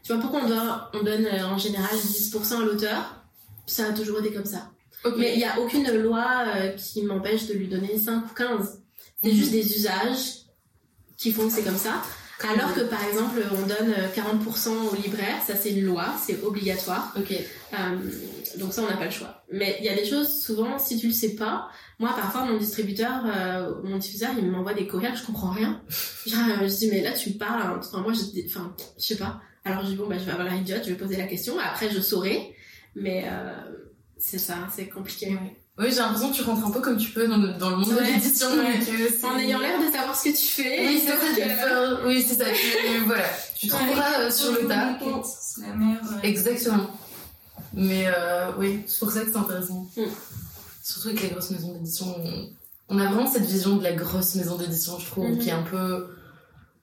[0.02, 3.24] Tu vois, pourquoi on, doit, on donne euh, en général 10% à l'auteur?
[3.66, 4.70] Ça a toujours été comme ça.
[5.16, 8.82] Mais il n'y a aucune loi euh, qui m'empêche de lui donner 5 ou 15.
[9.22, 9.36] C'est mhm.
[9.36, 10.44] juste des usages
[11.16, 12.02] qui font que c'est comme ça.
[12.42, 16.42] Alors que par exemple, on donne 40% euh, au libraire, ça c'est une loi, c'est
[16.42, 17.14] obligatoire.
[17.16, 17.32] Ok.
[18.58, 19.44] Donc ça, on n'a pas le choix.
[19.52, 22.58] Mais il y a des choses, souvent, si tu le sais pas, moi, parfois, mon
[22.58, 25.80] distributeur, euh, mon diffuseur, il m'envoie des courriels, je comprends rien.
[26.26, 27.62] Genre, euh, je dis, mais là, tu me parles.
[27.62, 27.80] Hein.
[27.80, 29.40] Enfin, moi, je, enfin, je sais pas.
[29.64, 31.54] Alors, je dis, bon, bah, je vais avoir la idiote, je vais poser la question.
[31.58, 32.54] Après, je saurai.
[32.96, 33.52] Mais euh,
[34.18, 35.36] c'est ça, c'est compliqué.
[35.76, 37.76] Oui, j'ai l'impression que tu rentres un peu comme tu peux dans le, dans le
[37.78, 38.46] monde de l'édition.
[39.24, 40.86] En ayant l'air de savoir ce que tu fais.
[40.86, 41.98] Oui, c'est ça.
[42.06, 42.44] Oui, c'est ça.
[42.44, 43.24] Tu, voilà.
[43.56, 44.98] Tu trouveras euh, sur le tas.
[46.22, 46.90] Exactement.
[47.76, 49.86] Mais euh, oui, c'est pour ça que c'est intéressant.
[49.96, 50.02] Mm.
[50.82, 52.14] Surtout avec les grosses maisons d'édition,
[52.88, 52.98] on...
[52.98, 56.14] a vraiment cette vision de la grosse maison d'édition, je trouve, qui est un peu.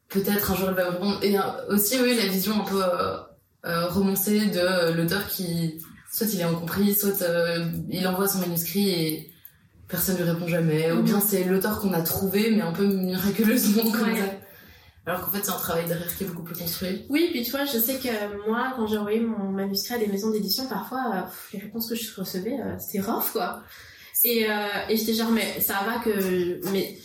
[0.09, 1.19] Peut-être un jour elle va reprendre.
[1.21, 3.17] Et euh, aussi, oui, la vision un peu euh,
[3.65, 5.77] euh, romancée de l'auteur qui.
[6.11, 7.23] Soit il est incompris, soit
[7.89, 9.31] il envoie son manuscrit et
[9.87, 10.91] personne ne lui répond jamais.
[10.91, 11.03] Ou mhm.
[11.03, 14.25] bien c'est l'auteur qu'on a trouvé, mais un peu miraculeusement comme ça.
[15.11, 17.05] Alors qu'en fait, c'est un travail derrière qui est beaucoup plus construit.
[17.09, 20.07] Oui, puis tu vois, je sais que moi, quand j'ai envoyé mon manuscrit à des
[20.07, 23.61] maisons d'édition, parfois, les réponses que je recevais, c'était rough, quoi.
[24.23, 26.61] Et, euh, et j'étais genre, mais ça va que.
[26.71, 26.97] Mais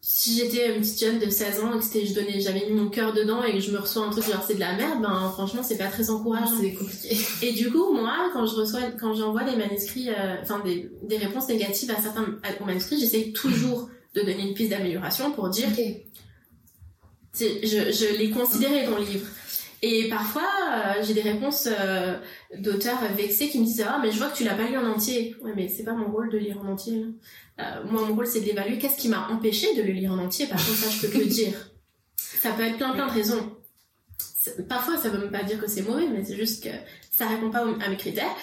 [0.00, 2.80] si j'étais une petite jeune de 16 ans et que c'était, je donnais, j'avais mis
[2.80, 5.02] mon cœur dedans et que je me reçois un truc genre c'est de la merde,
[5.02, 6.56] ben franchement c'est pas très encourageant.
[6.60, 7.16] C'est compliqué.
[7.42, 11.16] Et du coup, moi, quand je reçois, quand j'envoie des manuscrits, euh, enfin des, des
[11.16, 12.26] réponses négatives à certains
[12.64, 15.68] manuscrits, j'essaie toujours de donner une piste d'amélioration pour dire.
[15.68, 15.84] Ok.
[17.38, 19.26] Je, je l'ai considéré ton livre.
[19.80, 22.18] Et parfois, euh, j'ai des réponses euh,
[22.56, 24.86] d'auteurs vexés qui me disent Ah, mais je vois que tu l'as pas lu en
[24.90, 25.36] entier.
[25.42, 27.06] Ouais, mais c'est pas mon rôle de lire en entier.
[27.60, 28.78] Euh, moi, mon rôle, c'est de l'évaluer.
[28.78, 30.46] Qu'est-ce qui m'a empêché de le lire en entier?
[30.46, 31.70] Par contre, ça, je peux le dire.
[32.16, 33.56] Ça peut être plein, plein de raisons.
[34.68, 36.70] Parfois, ça veut même pas dire que c'est mauvais, mais c'est juste que
[37.12, 38.34] ça répond pas à mes critères.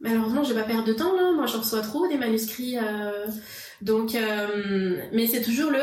[0.00, 1.32] Malheureusement, je vais pas perdre de temps, là.
[1.32, 2.76] Moi, j'en reçois trop des manuscrits.
[3.82, 4.16] Donc,
[5.12, 5.78] mais c'est toujours le.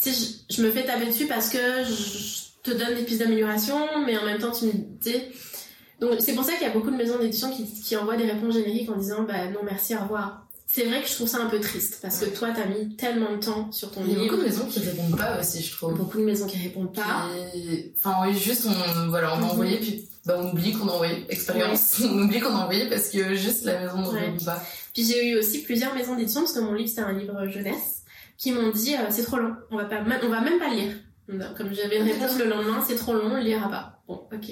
[0.00, 3.76] Sais, je, je, me fais taper dessus parce que je, te donne des pistes d'amélioration,
[4.04, 5.22] mais en même temps, tu me dis.
[6.00, 8.24] Donc, c'est pour ça qu'il y a beaucoup de maisons d'édition qui, qui envoient des
[8.24, 10.46] réponses génériques en disant bah non, merci, au revoir.
[10.66, 13.32] C'est vrai que je trouve ça un peu triste parce que toi, t'as mis tellement
[13.32, 14.20] de temps sur ton livre.
[14.20, 15.94] Il y a beaucoup de maisons qui répondent pas aussi, je trouve.
[15.94, 17.28] Beaucoup de maisons qui répondent pas.
[17.98, 19.50] Enfin, oui, juste on, voilà, on a mhm.
[19.50, 21.26] envoyé, puis bah, on oublie qu'on a envoyé.
[21.28, 22.00] Expérience.
[22.04, 24.62] on oublie qu'on a envoyé parce que juste la maison ne répond pas.
[24.94, 27.99] Puis j'ai eu aussi plusieurs maisons d'édition parce que mon livre c'est un livre jeunesse
[28.40, 30.92] qui m'ont dit euh, c'est trop long, on va pas, on va même pas lire.
[31.56, 34.02] Comme j'avais une réponse le lendemain, c'est trop long, on lira pas.
[34.08, 34.50] Bon, ok.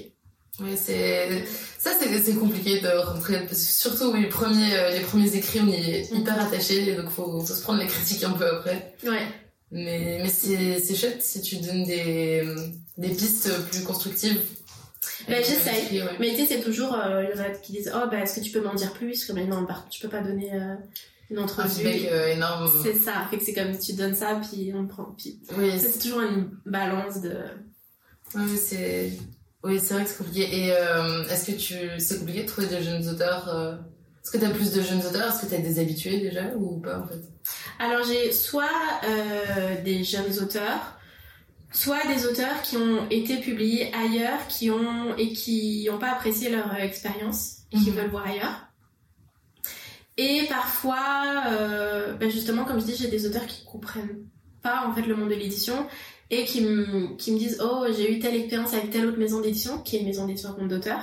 [0.61, 1.45] Oui, c'est
[1.78, 6.12] ça, c'est compliqué de rentrer, surtout les premiers, euh, les premiers écrits, on y est
[6.12, 8.95] hyper attaché, donc faut, faut se prendre les critiques un peu après.
[9.05, 9.26] Ouais.
[9.70, 12.45] Mais, mais c'est chouette si tu donnes des,
[12.97, 14.41] des pistes plus constructives.
[15.28, 16.03] Ben, j'essaye.
[16.20, 18.41] Mais tu sais, c'est toujours, euh, il y en a qui disent, oh, bah, est-ce
[18.41, 19.24] que tu peux m'en dire plus?
[19.26, 20.74] Comme, non, par contre, je peux pas donner, euh,
[21.31, 21.87] une Un entrevue.
[21.87, 22.70] euh, énorme.
[22.83, 25.14] C'est ça, fait que c'est comme tu donnes ça, puis on prend.
[25.16, 27.37] Puis Oui, c'est toujours une balance de.
[28.35, 29.12] Oui, c'est
[29.64, 30.49] oui, c'est vrai que c'est compliqué.
[30.66, 33.74] Et euh, est-ce que tu c'est compliqué de trouver des jeunes auteurs euh,
[34.22, 35.33] Est-ce que tu as plus de jeunes auteurs?
[35.35, 37.20] Est-ce que tu as des habitués déjà ou pas en fait?
[37.79, 38.68] Alors j'ai soit
[39.85, 40.99] des jeunes auteurs,
[41.72, 46.51] soit des auteurs qui ont été publiés ailleurs, qui ont et qui n'ont pas apprécié
[46.51, 47.97] leur expérience et qui Mhm.
[47.97, 48.68] veulent voir ailleurs.
[50.19, 54.27] Et parfois, euh, ben justement, comme je dis, j'ai des auteurs qui comprennent
[54.62, 55.87] pas en fait le monde de l'édition
[56.31, 59.41] et qui me qui me disent oh j'ai eu telle expérience avec telle autre maison
[59.41, 60.99] d'édition qui est une maison d'édition à compte d'auteur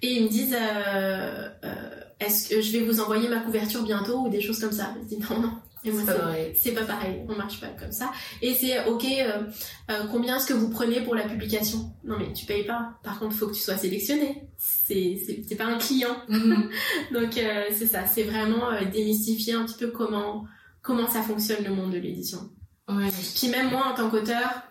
[0.00, 4.20] et ils me disent euh, euh, est-ce que je vais vous envoyer ma couverture bientôt
[4.20, 4.94] ou des choses comme ça?
[5.02, 5.52] Je dis non non.
[5.84, 6.52] Et moi C'est pas pareil.
[6.56, 8.10] c'est pas pareil, on marche pas comme ça.
[8.42, 9.42] Et c'est ok, euh,
[9.90, 11.92] euh, combien est-ce que vous prenez pour la publication?
[12.04, 12.94] Non mais tu payes pas.
[13.04, 14.42] Par contre, faut que tu sois sélectionné.
[14.58, 16.16] C'est pas un client.
[16.28, 16.70] Mhm.
[17.12, 20.44] Donc euh, c'est ça, c'est vraiment euh, démystifier un petit peu comment
[20.82, 22.50] comment ça fonctionne le monde de l'édition.
[22.88, 23.08] Ouais.
[23.36, 24.62] Puis même moi en tant qu'auteur,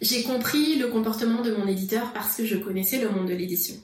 [0.00, 3.76] j'ai compris le comportement de mon éditeur parce que je connaissais le monde de l'édition.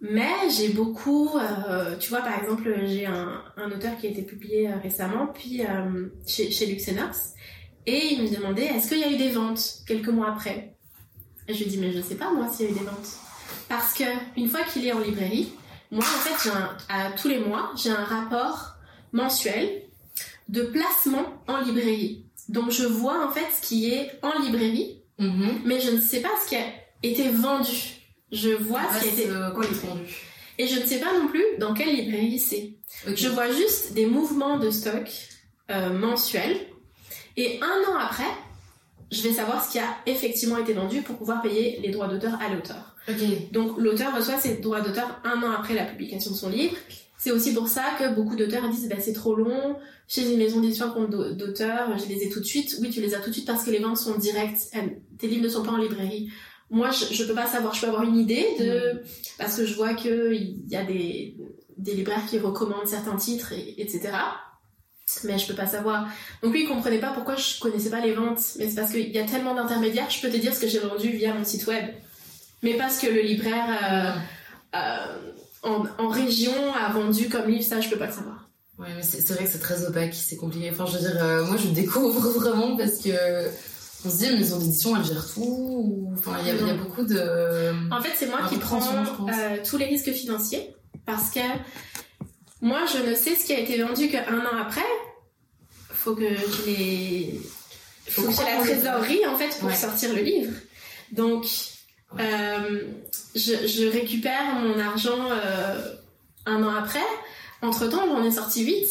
[0.00, 4.22] Mais j'ai beaucoup, euh, tu vois par exemple j'ai un, un auteur qui a été
[4.22, 7.32] publié euh, récemment, puis euh, chez, chez Luxenox,
[7.86, 10.76] et il me demandait est-ce qu'il y a eu des ventes quelques mois après?
[11.48, 13.08] Et je lui dis mais je sais pas moi s'il y a eu des ventes.
[13.68, 14.04] Parce que
[14.36, 15.52] une fois qu'il est en librairie,
[15.90, 18.74] moi en fait un- à tous les mois j'ai un rapport
[19.12, 19.84] mensuel
[20.48, 22.26] de placement en librairie.
[22.50, 25.60] Donc je vois en fait ce qui est en librairie, Mhm.
[25.64, 26.64] mais je ne sais pas ce qui a
[27.02, 27.93] été vendu.
[28.34, 30.02] Je vois ce qui a été euh, confondu.
[30.58, 32.72] Et je ne sais pas non plus dans quelle librairie c'est.
[33.14, 35.08] Je vois juste des mouvements de stock
[35.70, 36.56] euh, mensuels.
[37.36, 38.30] Et un an après,
[39.10, 42.38] je vais savoir ce qui a effectivement été vendu pour pouvoir payer les droits d'auteur
[42.40, 42.94] à l'auteur.
[43.52, 46.76] Donc l'auteur reçoit ses droits d'auteur un an après la publication de son livre.
[47.18, 49.76] C'est aussi pour ça que beaucoup d'auteurs disent bah, c'est trop long,
[50.08, 52.76] chez une maison d'édition compte d'au- d'auteur, je les ai tout de suite.
[52.80, 55.26] Oui, tu les as tout de suite parce que les ventes sont directes, elles- tes
[55.26, 56.30] livres ne sont pas en librairie.
[56.74, 59.02] Moi, je, je peux pas savoir, je peux avoir une idée de
[59.38, 61.36] parce que je vois que il y a des,
[61.78, 64.10] des libraires qui recommandent certains titres, et, etc.
[65.22, 66.08] Mais je peux pas savoir.
[66.42, 68.40] Donc lui, il comprenait pas pourquoi je connaissais pas les ventes.
[68.58, 70.80] Mais c'est parce qu'il y a tellement d'intermédiaires, je peux te dire ce que j'ai
[70.80, 71.84] vendu via mon site web.
[72.64, 74.24] Mais parce que le libraire
[74.74, 75.30] euh, euh,
[75.62, 78.48] en, en région a vendu comme livre, ça, je peux pas le savoir.
[78.78, 80.70] Ouais, mais c'est c'est vrai que c'est très opaque, c'est compliqué.
[80.72, 83.10] Enfin, je veux dire, euh, moi je découvre vraiment parce que
[84.04, 85.40] on se dit, une maison d'édition elle gère tout.
[85.42, 87.92] ou- Enfin, il y, a- il y a beaucoup de.
[87.92, 88.80] En fait, c'est moi qui prends
[89.28, 90.74] euh, tous les risques financiers
[91.06, 91.40] parce que
[92.60, 94.80] moi, je ne sais ce qui a été vendu qu'un an après.
[95.90, 97.40] Faut que je les...
[98.08, 99.74] Faut que j'ai la trésorerie, en fait, pour Ouais.
[99.74, 100.52] sortir le livre.
[101.12, 101.46] Donc,
[102.20, 102.82] euh,
[103.34, 105.94] je, je récupère mon argent euh,
[106.46, 107.02] un an après.
[107.62, 108.86] Entre-temps, j'en ai sorti 8.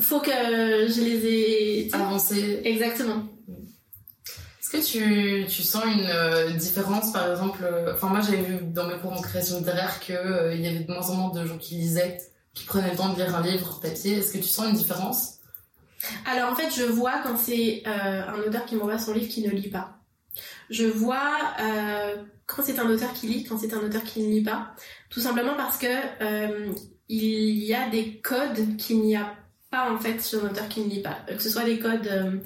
[0.00, 1.88] Faut que je les ai...
[1.92, 2.60] Avancer.
[2.64, 3.24] Exactement.
[4.72, 8.86] Est-ce que tu, sens une euh, différence, par exemple euh, Enfin, moi j'avais vu dans
[8.86, 11.74] mes cours en création littéraire qu'il y avait de moins en moins de gens qui
[11.74, 12.18] lisaient,
[12.54, 14.18] qui prenaient le temps de lire un livre papier.
[14.18, 15.40] Est-ce que tu sens une différence?
[16.26, 19.42] Alors en fait, je vois quand c'est euh, un auteur qui m'envoie son livre qui
[19.42, 19.98] ne lit pas.
[20.70, 22.16] Je vois euh,
[22.46, 24.74] quand c'est un auteur qui lit, quand c'est un auteur qui ne lit pas.
[25.08, 25.86] Tout simplement parce que
[26.20, 26.72] euh,
[27.08, 29.34] il y a des codes qu'il n'y a
[29.70, 31.18] pas en fait sur un auteur qui ne lit pas.
[31.26, 32.38] Que ce soit des codes euh,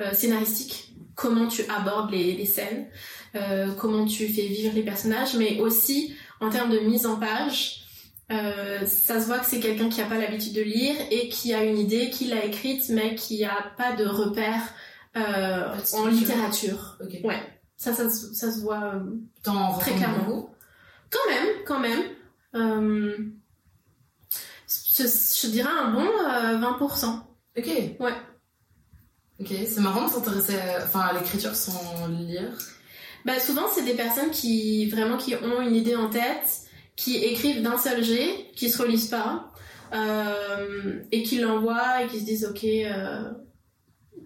[0.00, 0.87] euh, scénaristiques,
[1.18, 2.86] comment tu abordes les, les scènes,
[3.34, 7.82] euh, comment tu fais vivre les personnages, mais aussi en termes de mise en page.
[8.30, 11.52] Euh, ça se voit que c'est quelqu'un qui n'a pas l'habitude de lire et qui
[11.54, 14.62] a une idée, qui l'a écrite, mais qui a pas de repère
[15.16, 16.96] euh, en littérature.
[17.24, 17.40] Ouais,
[17.76, 19.00] ça, ça, se- ça se voit euh,
[19.80, 20.24] Très clairement.
[21.10, 22.02] quand même, quand même.
[24.68, 27.20] Je, dirais un bon euh, 20%.
[27.56, 27.66] Ok.
[27.98, 28.12] Ouais.
[29.40, 32.58] Ok, c'est marrant de s'intéresser à, enfin, à l'écriture sans lire.
[33.24, 36.62] Bah souvent c'est des personnes qui vraiment qui ont une idée en tête,
[36.96, 39.52] qui écrivent d'un seul jet, qui se relisent pas,
[39.94, 43.30] euh, et qui l'envoient et qui se disent ok euh,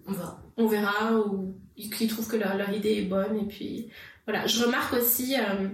[0.07, 0.41] On verra.
[0.57, 3.89] on verra ou qui trouvent que leur, leur idée est bonne et puis
[4.25, 4.47] voilà.
[4.47, 5.67] Je remarque aussi euh,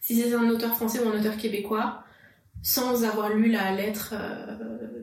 [0.00, 2.04] si c'est un auteur français ou un auteur québécois,
[2.62, 4.14] sans avoir lu la lettre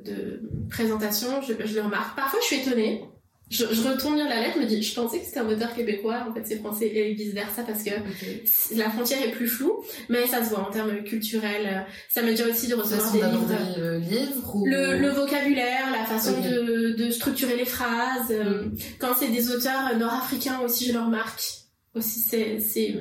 [0.06, 2.16] de présentation, je, je le remarque.
[2.16, 3.04] Parfois je suis étonnée.
[3.50, 5.74] Je, je retourne lire la lettre, je me dis, je pensais que c'était un auteur
[5.74, 7.89] québécois, en fait c'est français et vice versa parce que
[8.76, 11.86] la frontière est plus floue, mais ça se voit en termes culturels.
[12.10, 13.47] Ça m'est déjà aussi de recevoir des livres.
[13.78, 14.66] le livre ou...
[14.68, 18.30] Le, le vocabulaire, la façon de, de structurer les phrases.
[18.32, 18.78] euh, Mm.
[19.00, 21.41] Quand c'est des auteurs nord-africains aussi, je le remarque.
[21.95, 22.95] Aussi, c'est,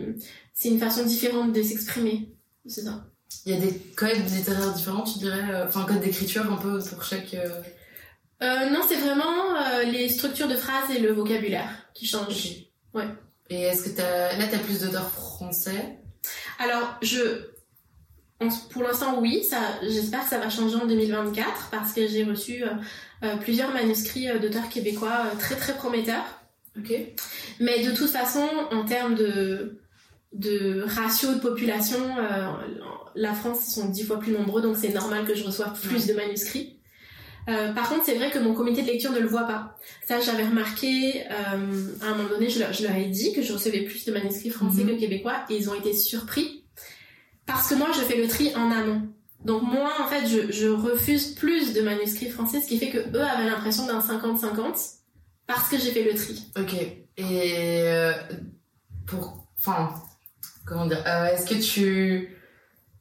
[0.65, 2.29] une façon différente de s'exprimer.
[2.67, 3.05] C'est ça.
[3.45, 6.79] Il y a des codes littéraires différents, tu dirais euh, Enfin, code d'écriture un peu
[6.79, 7.35] pour chaque.
[7.35, 7.49] euh,
[8.43, 12.67] Euh, non, c'est vraiment euh, les structures de phrases et le vocabulaire qui changent.
[12.95, 13.07] Ouais.
[13.51, 14.37] Et est-ce que t'as...
[14.37, 15.99] là, t'as plus d'auteurs français?
[16.59, 17.47] Alors, je.
[18.71, 22.63] Pour l'instant, oui, ça, j'espère que ça va changer en 2024 parce que j'ai reçu
[23.25, 26.25] euh, plusieurs manuscrits d'auteurs québécois très très prometteurs.
[26.79, 26.93] Ok.
[27.59, 29.81] Mais de toute façon, en termes de,
[30.33, 32.53] de ratio de population, euh,
[33.15, 36.07] la France, ils sont dix fois plus nombreux, donc c'est normal que je reçoive plus
[36.07, 36.78] de manuscrits.
[37.49, 39.77] Euh, par contre, c'est vrai que mon comité de lecture ne le voit pas.
[40.07, 43.41] Ça, j'avais remarqué, euh, à un moment donné, je leur, je leur ai dit que
[43.43, 44.97] je recevais plus de manuscrits français Mhm.
[44.97, 46.65] que québécois, et ils ont été surpris.
[47.47, 49.09] Parce que moi, je fais le tri en amont.
[49.45, 52.99] Donc moi, en fait, je, je refuse plus de manuscrits français, ce qui fait que
[52.99, 54.97] eux avaient l'impression d'un 50-50,
[55.47, 56.45] parce que j'ai fait le tri.
[56.59, 56.75] Ok.
[57.17, 58.13] Et euh,
[59.07, 59.47] pour.
[59.59, 59.95] Enfin,
[60.67, 62.37] comment dire euh, Est-ce que tu.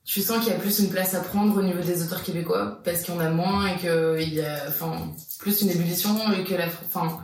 [0.07, 2.81] Tu sens qu'il y a plus une place à prendre au niveau des auteurs québécois
[2.85, 6.45] parce qu'il y en a moins et qu'il y a enfin, plus une ébullition et
[6.45, 7.19] que la, enfin,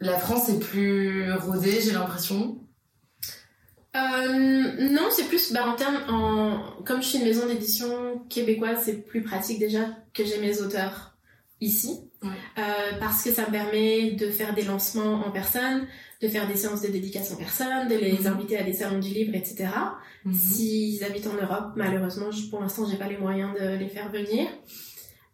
[0.00, 2.58] la France est plus rodée, j'ai l'impression.
[3.96, 8.82] Euh, non, c'est plus bah, en termes en comme je suis une maison d'édition québécoise,
[8.84, 11.16] c'est plus pratique déjà que j'ai mes auteurs
[11.62, 12.30] ici Ouais.
[12.58, 15.86] Euh, parce que ça me permet de faire des lancements en personne,
[16.22, 18.26] de faire des séances de dédicace en personne, de les Mhm.
[18.26, 19.68] inviter à des salons du livre, etc.
[20.32, 24.48] S'ils habitent en Europe, malheureusement, pour l'instant, j'ai pas les moyens de les faire venir.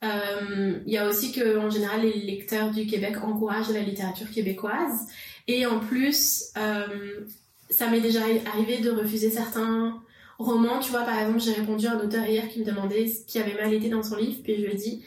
[0.03, 4.31] Euh, Il y a aussi que, en général, les lecteurs du Québec encouragent la littérature
[4.31, 5.07] québécoise.
[5.47, 7.27] Et en plus, euh,
[7.69, 10.01] ça m'est déjà arrivé de refuser certains
[10.39, 10.81] romans.
[10.81, 13.39] Tu vois, par exemple, j'ai répondu à un auteur hier qui me demandait ce qui
[13.39, 15.05] avait mal été dans son livre, puis je lui ai dit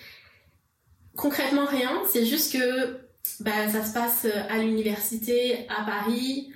[1.15, 2.97] concrètement rien, c'est juste que
[3.39, 6.51] bah, ça se passe à l'université à Paris.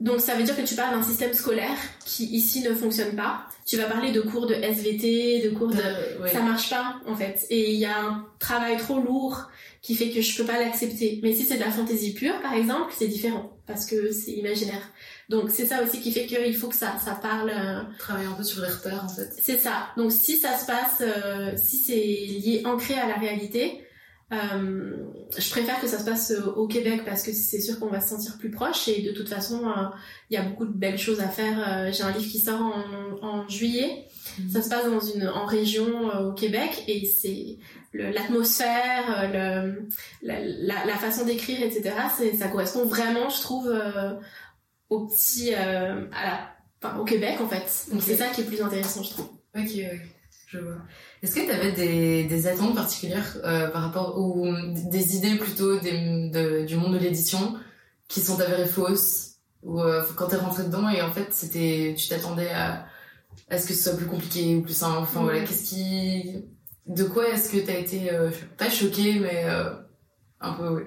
[0.00, 1.76] Donc ça veut dire que tu parles d'un système scolaire
[2.06, 3.46] qui ici ne fonctionne pas.
[3.66, 5.78] Tu vas parler de cours de SVT, de cours de...
[5.80, 6.30] Euh, ouais.
[6.32, 7.46] Ça marche pas en fait.
[7.50, 9.50] Et il y a un travail trop lourd
[9.82, 11.20] qui fait que je peux pas l'accepter.
[11.22, 14.90] Mais si c'est de la fantaisie pure par exemple, c'est différent parce que c'est imaginaire.
[15.28, 17.50] Donc c'est ça aussi qui fait qu'il faut que ça, ça parle...
[17.54, 19.28] euh, Travailler un peu sur les repères en fait.
[19.40, 19.88] c'est ça.
[19.98, 23.84] Donc si ça se passe, euh, si c'est lié, ancré à la réalité,
[24.32, 24.96] euh,
[25.36, 28.00] je préfère que ça se passe euh, au Québec parce que c'est sûr qu'on va
[28.00, 29.86] se sentir plus proche et de toute façon, euh,
[30.30, 31.92] il y a beaucoup de belles choses à faire.
[31.92, 34.06] J'ai un livre qui sort en, en juillet.
[34.38, 34.50] Mhm.
[34.50, 37.58] Ça se passe dans une en région euh, au Québec et c'est
[37.92, 39.88] l'atmosphère, le,
[40.22, 41.92] la, la, la façon d'écrire, etc.
[42.38, 43.74] Ça correspond vraiment, je trouve,
[44.90, 47.92] au petit, à la, enfin, au Québec en fait.
[47.92, 49.26] Donc c'est ça qui est plus intéressant, je trouve.
[49.56, 50.00] Ok, ok,
[50.46, 50.76] je vois.
[51.22, 54.46] Est-ce que tu avais des, des attentes particulières euh, par rapport ou
[54.90, 57.56] des idées plutôt des, de- du monde de l'édition
[58.08, 62.08] qui sont avérées fausses ou euh, quand t'es rentré dedans et en fait c'était tu
[62.08, 62.86] t'attendais à,
[63.50, 64.98] à ce que ce soit plus compliqué ou plus simple.
[65.02, 66.44] Enfin voilà, qu'est-ce qui
[66.86, 69.74] de quoi est-ce que t'as été euh, pas choqué mais euh,
[70.40, 70.82] un peu oui.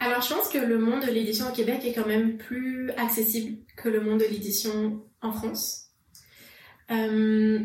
[0.00, 3.56] Alors, je pense que le monde de l'édition au Québec est quand même plus accessible
[3.76, 5.86] que le monde de l'édition en France.
[6.90, 7.60] Euh,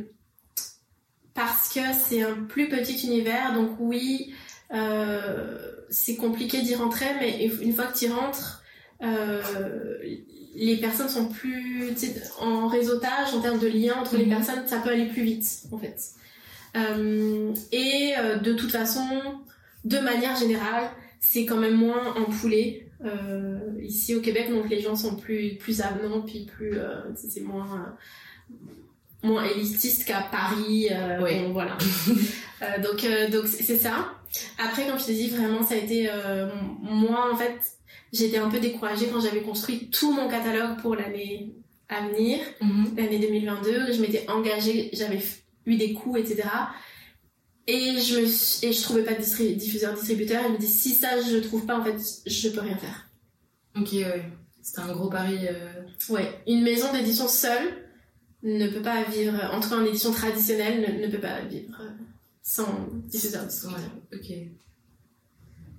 [1.39, 4.33] parce que c'est un plus petit univers, donc oui,
[4.73, 5.57] euh,
[5.89, 8.61] c'est compliqué d'y rentrer, mais une fois que tu y rentres,
[9.01, 9.41] euh,
[10.53, 11.93] les personnes sont plus
[12.41, 14.35] en réseautage, en termes de lien entre les Mhm.
[14.35, 15.97] personnes, ça peut aller plus vite, en fait.
[16.75, 19.07] Euh, et de toute façon,
[19.85, 20.89] de manière générale,
[21.21, 22.85] c'est quand même moins empoulé
[23.81, 26.73] ici au Québec, donc les gens sont plus plus avenants, puis plus
[27.15, 27.95] c'est moins
[29.23, 30.87] moins élitiste qu'à Paris.
[30.91, 31.39] euh, Oui.
[31.41, 31.77] bon, voilà.
[32.61, 34.11] Euh, donc euh, donc c'est ça.
[34.57, 36.09] Après, comme je te dis, vraiment, ça a été
[36.81, 37.55] moi en fait,
[38.11, 41.53] j'étais un peu découragée quand j'avais construit tout mon catalogue pour l'année
[41.87, 42.95] à venir Mhm.
[42.97, 45.21] l'année 2022, je m'étais engagée, j'avais
[45.65, 46.43] eu des coûts, etc.
[47.65, 50.43] Et je me suis- et je trouvais pas de distri- diffuseur distributeur.
[50.47, 51.95] Je me dis si ça je trouve pas en fait
[52.25, 53.07] je peux rien faire.
[53.77, 54.25] Ok ouais.
[54.61, 55.37] C'était un gros pari.
[56.09, 57.88] Ouais, une maison d'édition seule
[58.43, 61.77] ne peut pas vivre, en tout cas en édition traditionnelle, ne, ne peut pas vivre
[61.81, 61.89] euh,
[62.41, 63.43] sans diffuseur.
[63.43, 64.31] Ouais, ok.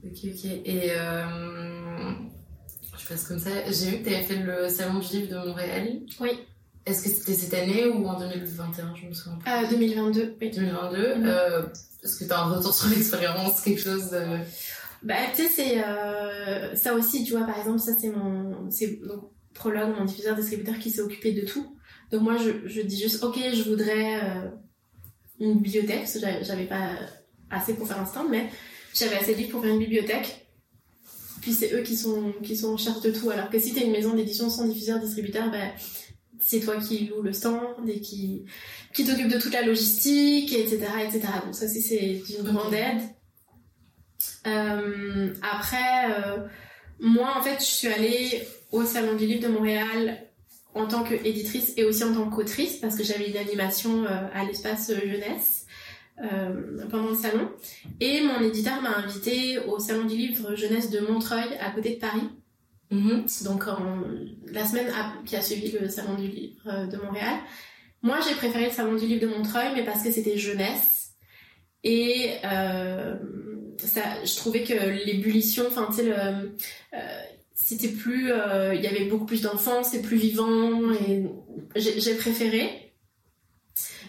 [0.05, 0.45] Ok, ok.
[0.65, 2.13] Et euh,
[2.99, 3.51] je passe comme ça.
[3.71, 6.01] J'ai vu que tu avais fait le salon du livre de Montréal.
[6.21, 6.31] Oui.
[6.87, 9.63] Est-ce que c'était cette année ou en 2021 Je me souviens pas.
[9.65, 10.51] Euh, 2022, oui.
[10.51, 11.15] 2022.
[11.17, 11.25] Mhm.
[11.27, 11.63] euh,
[12.03, 14.23] Est-ce que tu as un retour sur l'expérience Quelque chose de...
[15.03, 18.71] Bah, tu sais, c'est euh, ça aussi, tu vois, par exemple, ça c'est mon.
[18.71, 21.75] C'est donc Prologue, mon diffuseur distributeur qui s'est occupé de tout.
[22.13, 24.49] Donc moi, je, je dis juste, ok, je voudrais euh,
[25.39, 26.91] une bibliothèque, parce que j'avais- pas
[27.51, 28.49] assez pour faire un stand, mais
[28.95, 30.47] j'avais assez de livres pour faire une bibliothèque.
[31.41, 33.31] Puis c'est eux qui sont, qui sont en charge de tout.
[33.31, 35.73] Alors que si t'es une maison d'édition sans diffuseur distributeur, bah,
[36.43, 38.45] c'est toi qui loue le stand et qui,
[38.93, 41.21] qui t'occupe de toute la logistique, etc., etc.
[41.45, 43.01] Donc ça, c'est, c'est d'une grande aide.
[44.47, 46.39] Euh, après, euh,
[46.99, 48.43] moi, en fait, je suis allée
[48.73, 50.19] au Salon du Livre de Montréal
[50.75, 54.45] en tant qu'éditrice et aussi en tant qu'autrice parce que j'avais une animation euh, à
[54.45, 55.67] l'espace jeunesse
[56.23, 57.49] euh, pendant le salon.
[57.99, 61.99] Et mon éditeur m'a invité au Salon du Livre Jeunesse de Montreuil à côté de
[61.99, 62.29] Paris.
[62.91, 63.25] Mhm.
[63.45, 64.03] Donc en,
[64.53, 64.93] la semaine
[65.25, 67.35] qui a suivi le Salon du Livre euh, de Montréal.
[68.03, 71.13] Moi j'ai préféré le Salon du Livre de Montreuil mais parce que c'était jeunesse.
[71.83, 73.17] Et euh,
[73.79, 74.75] ça, je trouvais que
[75.07, 77.23] l'ébullition, enfin tu sais, le, euh,
[77.65, 81.25] c'était plus, euh, il y avait beaucoup plus d'enfants, c'était plus vivant et
[81.77, 82.93] j'ai préféré.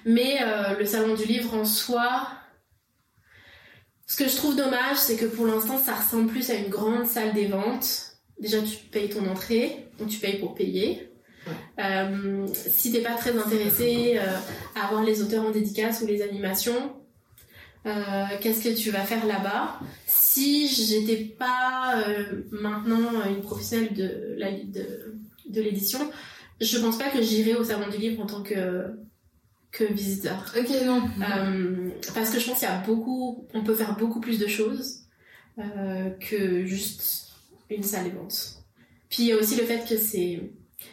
[0.05, 2.27] Mais euh, le salon du livre en soi,
[4.07, 7.05] ce que je trouve dommage, c'est que pour l'instant, ça ressemble plus à une grande
[7.05, 8.17] salle des ventes.
[8.39, 11.11] Déjà, tu payes ton entrée, donc tu payes pour payer.
[11.79, 14.19] Euh, si t'es pas très intéressé
[14.75, 17.00] à voir les auteurs en dédicace ou les animations,
[17.85, 24.35] euh, qu'est-ce que tu vas faire là-bas Si j'étais pas euh, maintenant une professionnelle de
[24.37, 25.15] la de,
[25.49, 25.99] de l'édition,
[26.59, 28.93] je pense pas que j'irais au salon du livre en tant que
[29.71, 30.53] que visiteur.
[30.57, 31.01] Ok, non.
[31.21, 34.47] Euh, parce que je pense qu'il y a beaucoup, on peut faire beaucoup plus de
[34.47, 34.99] choses
[36.19, 37.31] que juste
[37.69, 38.63] une salle des ventes.
[39.09, 40.41] Puis il y a aussi le fait que c'est,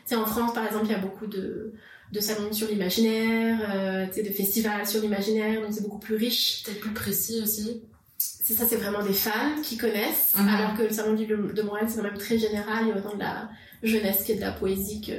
[0.05, 1.73] sais, en France par exemple, il y a beaucoup de,
[2.13, 6.63] de salons sur l'imaginaire, euh, tu de festivals sur l'imaginaire, donc c'est beaucoup plus riche.
[6.65, 7.83] Peut-être plus précis aussi.
[8.17, 10.49] C'est ça, c'est vraiment des fans qui connaissent, Mhm.
[10.49, 12.97] alors que le salon du de Montréal, c'est quand même très général, il y a
[12.97, 13.49] autant de la
[13.83, 15.13] jeunesse que de la poésie que...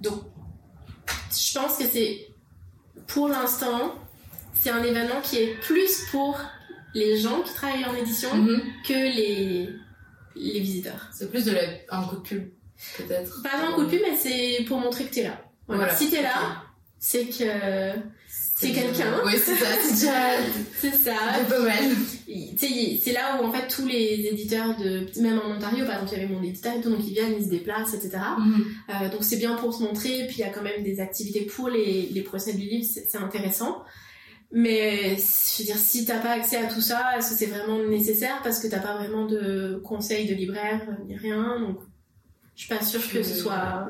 [0.00, 0.22] Donc,
[1.32, 2.26] je pense que c'est,
[3.06, 3.94] pour l'instant,
[4.60, 6.38] c'est un événement qui est plus pour
[6.94, 8.60] les gens qui travaillent en édition Mhm.
[8.86, 9.68] que les,
[10.34, 11.08] les visiteurs.
[11.12, 11.62] C'est plus de la...
[11.90, 12.50] un coup de pub,
[12.98, 13.42] peut-être.
[13.42, 15.40] Pas un coup de pub, mais c'est pour montrer que t'es là.
[15.70, 15.84] Voilà.
[15.84, 15.96] Voilà.
[15.96, 16.64] Si t'es là,
[16.98, 17.44] c'est que
[18.28, 19.20] c'est quelqu'un.
[19.24, 20.12] Oui, c'est ça, c'est déjà
[20.78, 21.12] c'est ça.
[21.38, 21.90] c'est pas mal.
[22.26, 25.94] Tu sais, c'est là où en fait tous les éditeurs de, même en Ontario, par
[25.94, 28.18] exemple, il y avait mon éditeur et tout, donc ils viennent, ils se déplacent, etc.
[28.38, 28.64] Mhm.
[28.90, 31.42] Euh, donc c'est bien pour se montrer, puis il y a quand même des activités
[31.42, 33.82] pour les, les professionnels du livre, c'est c'est intéressant.
[34.52, 37.78] Mais je veux dire, si t'as pas accès à tout ça, est-ce que c'est vraiment
[37.78, 38.40] nécessaire?
[38.42, 41.78] Parce que t'as pas vraiment de conseils de libraire ni rien Donc
[42.60, 43.88] je suis pas sûre que ce soit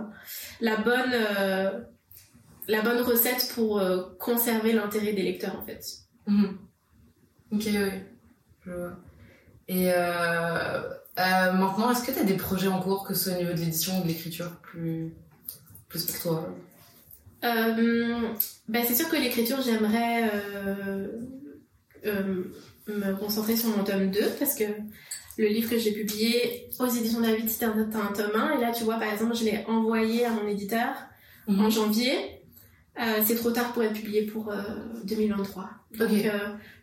[0.60, 1.80] la bonne euh,
[2.68, 5.84] la bonne recette pour euh, conserver l'intérêt des lecteurs en fait.
[6.28, 6.56] Mhm.
[7.50, 7.90] Ok, oui.
[8.64, 8.96] Je vois.
[9.66, 10.82] Et euh,
[11.16, 13.58] maintenant, est-ce que tu as des projets en cours, que ce soit au niveau de
[13.58, 15.16] l'édition ou de l'écriture, plus,
[15.88, 16.54] plus pour toi?
[17.42, 20.30] Ben c'est sûr que l'écriture, j'aimerais
[22.04, 24.64] me concentrer sur mon tome 2 parce que
[25.38, 28.58] le livre que j'ai publié aux éditions David, c'était un, un tome 1.
[28.58, 30.94] Et là, tu vois, par exemple, je l'ai envoyé à mon éditeur
[31.48, 31.60] Mhm.
[31.64, 32.16] en janvier.
[33.00, 34.56] Euh, c'est trop tard pour être publié pour euh,
[35.04, 35.70] 2023.
[35.98, 36.24] Donc, Ok.
[36.26, 36.30] euh,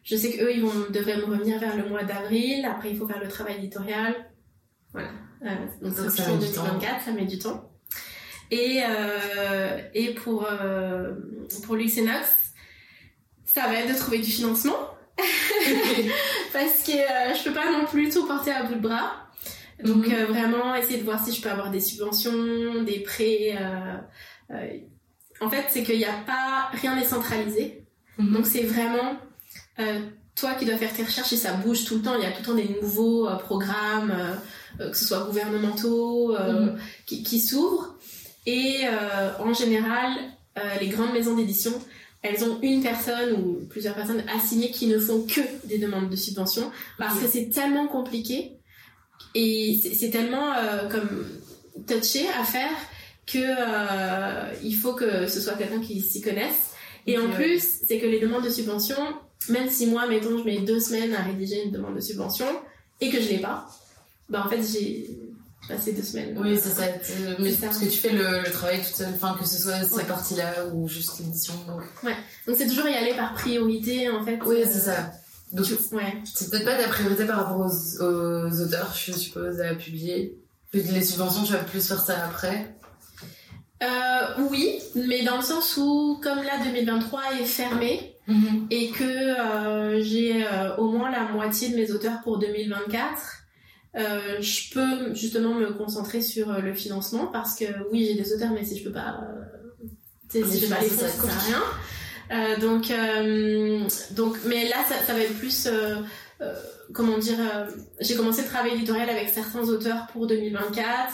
[0.03, 2.65] je sais qu'eux, ils vont, devraient me revenir vers le mois d'avril.
[2.65, 4.15] Après, il faut faire le travail éditorial.
[4.93, 5.09] Voilà.
[5.43, 5.47] Euh,
[5.81, 6.37] donc, Ça, c'est temps.
[6.37, 7.69] 2024, ça met du temps.
[8.49, 11.13] Et, euh, et pour, euh,
[11.63, 12.53] pour Luxenox,
[13.45, 14.77] ça va être de trouver du financement.
[16.53, 19.11] Parce que euh, je peux pas non plus tout porter à bout de bras.
[19.83, 20.13] Donc Mhm.
[20.13, 23.55] euh, vraiment essayer de voir si je peux avoir des subventions, des prêts.
[23.59, 23.95] euh,
[24.51, 24.77] euh,
[25.41, 27.83] en fait, c'est qu'il n'y a pas rien n'est centralisé.
[28.17, 28.33] Mhm.
[28.33, 29.17] Donc c'est vraiment
[30.35, 32.15] toi qui dois faire tes recherches et ça bouge tout le temps.
[32.15, 34.15] Il y a tout le temps des nouveaux programmes,
[34.79, 36.77] que ce soit gouvernementaux, Mhm.
[37.05, 37.95] qui, qui s'ouvrent.
[38.47, 38.81] Et
[39.39, 40.11] en général,
[40.81, 41.73] les grandes maisons d'édition,
[42.21, 46.15] elles ont une personne ou plusieurs personnes assignées qui ne font que des demandes de
[46.15, 46.71] subvention.
[46.97, 48.53] Parce que c'est tellement compliqué
[49.35, 51.25] et c'est tellement euh, comme
[51.87, 52.71] touché à faire
[53.25, 56.73] que euh, il faut que ce soit quelqu'un qui s'y connaisse.
[57.05, 58.97] Et en plus, c'est que les demandes de subvention,
[59.49, 62.47] même si moi, mettons, je mets deux semaines à rédiger une demande de subvention
[62.99, 63.67] et que je l'ai pas,
[64.29, 65.09] bah en fait j'ai
[65.67, 66.37] passé deux semaines.
[66.39, 66.83] Oui, c'est ça.
[67.01, 67.67] c'est- Mais ça.
[67.67, 70.01] parce que tu fais le, le travail toute seule, enfin, que ce soit Ouais.
[70.01, 71.53] ces parties-là ou juste l'édition.
[71.67, 71.81] Donc...
[72.47, 74.39] Donc c'est toujours y aller par priorité en fait.
[74.45, 75.11] Oui, Euh, c'est ça.
[75.53, 76.13] Donc, tu- Ouais.
[76.25, 80.37] c'est peut-être pas ta priorité par rapport aux, aux auteurs, je suppose, à publier.
[80.73, 82.75] Que les subventions, tu vas plus faire ça après.
[83.83, 83.87] Euh,
[84.49, 88.13] oui, mais dans le sens où, comme là 2023 est fermé
[88.71, 93.36] et que euh, j'ai euh, au moins la moitié de mes auteurs pour 2024,
[93.97, 98.33] euh, je peux justement me concentrer sur euh, le financement parce que oui, j'ai des
[98.33, 99.87] auteurs, mais si je peux pas, euh,
[100.29, 101.63] tu si je peux pas les fonds, ça sert à rien.
[102.29, 103.79] Euh, donc, euh,
[104.11, 105.95] donc, mais là, ça, ça va être plus, euh,
[106.93, 107.37] comment dire,
[107.99, 111.13] j'ai commencé le travail éditorial avec certains auteurs pour 2024.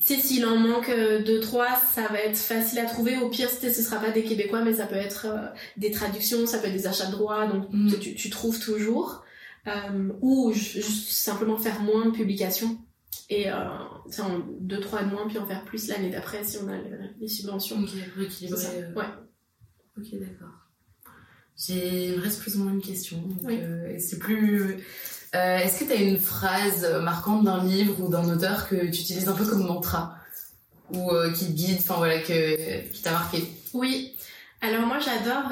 [0.00, 3.16] sais, s'il en manque euh, deux, trois, ça va être facile à trouver.
[3.18, 5.26] Au pire, ce sera pas des Québécois, mais ça peut être
[5.76, 7.92] des traductions, ça peut être des achats de droits, donc Mm.
[8.00, 9.22] tu, tu trouves toujours.
[9.68, 12.78] Euh, ou juste simplement faire moins de publications
[13.28, 16.68] et euh, en deux, trois de moins, puis en faire plus l'année d'après si on
[16.68, 17.80] a le- les subventions.
[17.82, 18.60] Ok, pour équilibrer.
[18.60, 18.72] C'est ça.
[18.72, 19.06] euh, Ouais.
[19.98, 20.54] Ok, d'accord.
[21.56, 23.16] J'ai, il me reste plus ou moins une question.
[23.22, 23.58] donc, Oui.
[23.60, 24.76] euh, c'est plus.
[25.34, 28.86] euh, est-ce que tu as une phrase marquante d'un livre ou d'un auteur que tu
[29.00, 30.16] utilises un peu comme mantra?
[30.92, 33.42] Ou euh, qui te guide, enfin voilà, que, qui t'a marqué?
[33.74, 34.16] Oui.
[34.60, 35.50] Alors moi j'adore,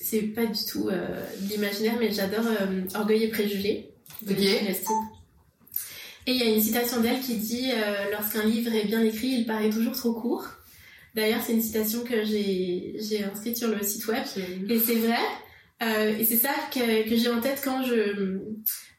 [0.00, 3.90] c'est pas du tout euh, de l'imaginaire, mais j'adore euh, Orgueil et Préjugés
[4.22, 4.32] de.
[6.26, 9.28] Et il y a une citation d'elle qui dit euh, Lorsqu'un livre est bien écrit,
[9.28, 10.46] il paraît toujours trop court.
[11.14, 14.22] D'ailleurs, c'est une citation que j'ai inscrite sur le site web.
[14.68, 15.22] Et c'est vrai.
[15.82, 18.38] Euh, et c'est ça que, que j'ai en tête quand je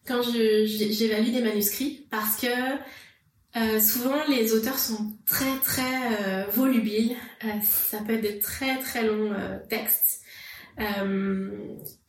[0.05, 2.47] quand je j'évalue des manuscrits parce que
[3.57, 7.15] euh, souvent les auteurs sont très très volubiles.
[7.63, 9.33] Ça peut être des très très longs
[9.69, 10.21] textes.
[10.79, 11.49] Euh,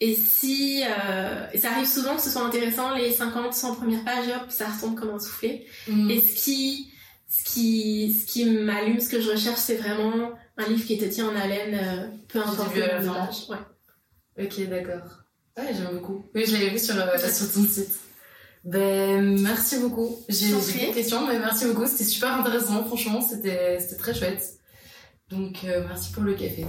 [0.00, 4.04] et si euh, et ça arrive souvent que ce soit intéressant les 50 100 premières
[4.04, 6.10] pages hop ça retombe comme un soufflé Mm.
[6.10, 6.92] et ce qui,
[7.30, 11.04] ce qui, ce qui m'allume, ce que je recherche, c'est vraiment un livre qui te
[11.06, 13.26] tient en haleine, euh, peu importe le à la nombre de fin.
[13.26, 13.48] pages.
[13.48, 14.44] Ouais.
[14.44, 15.22] Ok, d'accord.
[15.56, 16.24] Ouais, j'aime beaucoup.
[16.34, 17.90] Oui, je l'avais vu sur, euh, sur ton site.
[18.64, 20.16] Ben, merci beaucoup.
[20.28, 21.86] J'ai des questions, mais merci beaucoup.
[21.86, 23.20] C'était super intéressant, franchement.
[23.20, 24.42] C'était c'était très chouette.
[25.30, 26.66] Donc, euh, merci pour le café.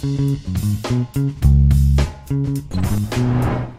[0.00, 0.38] Thank
[3.16, 3.77] you.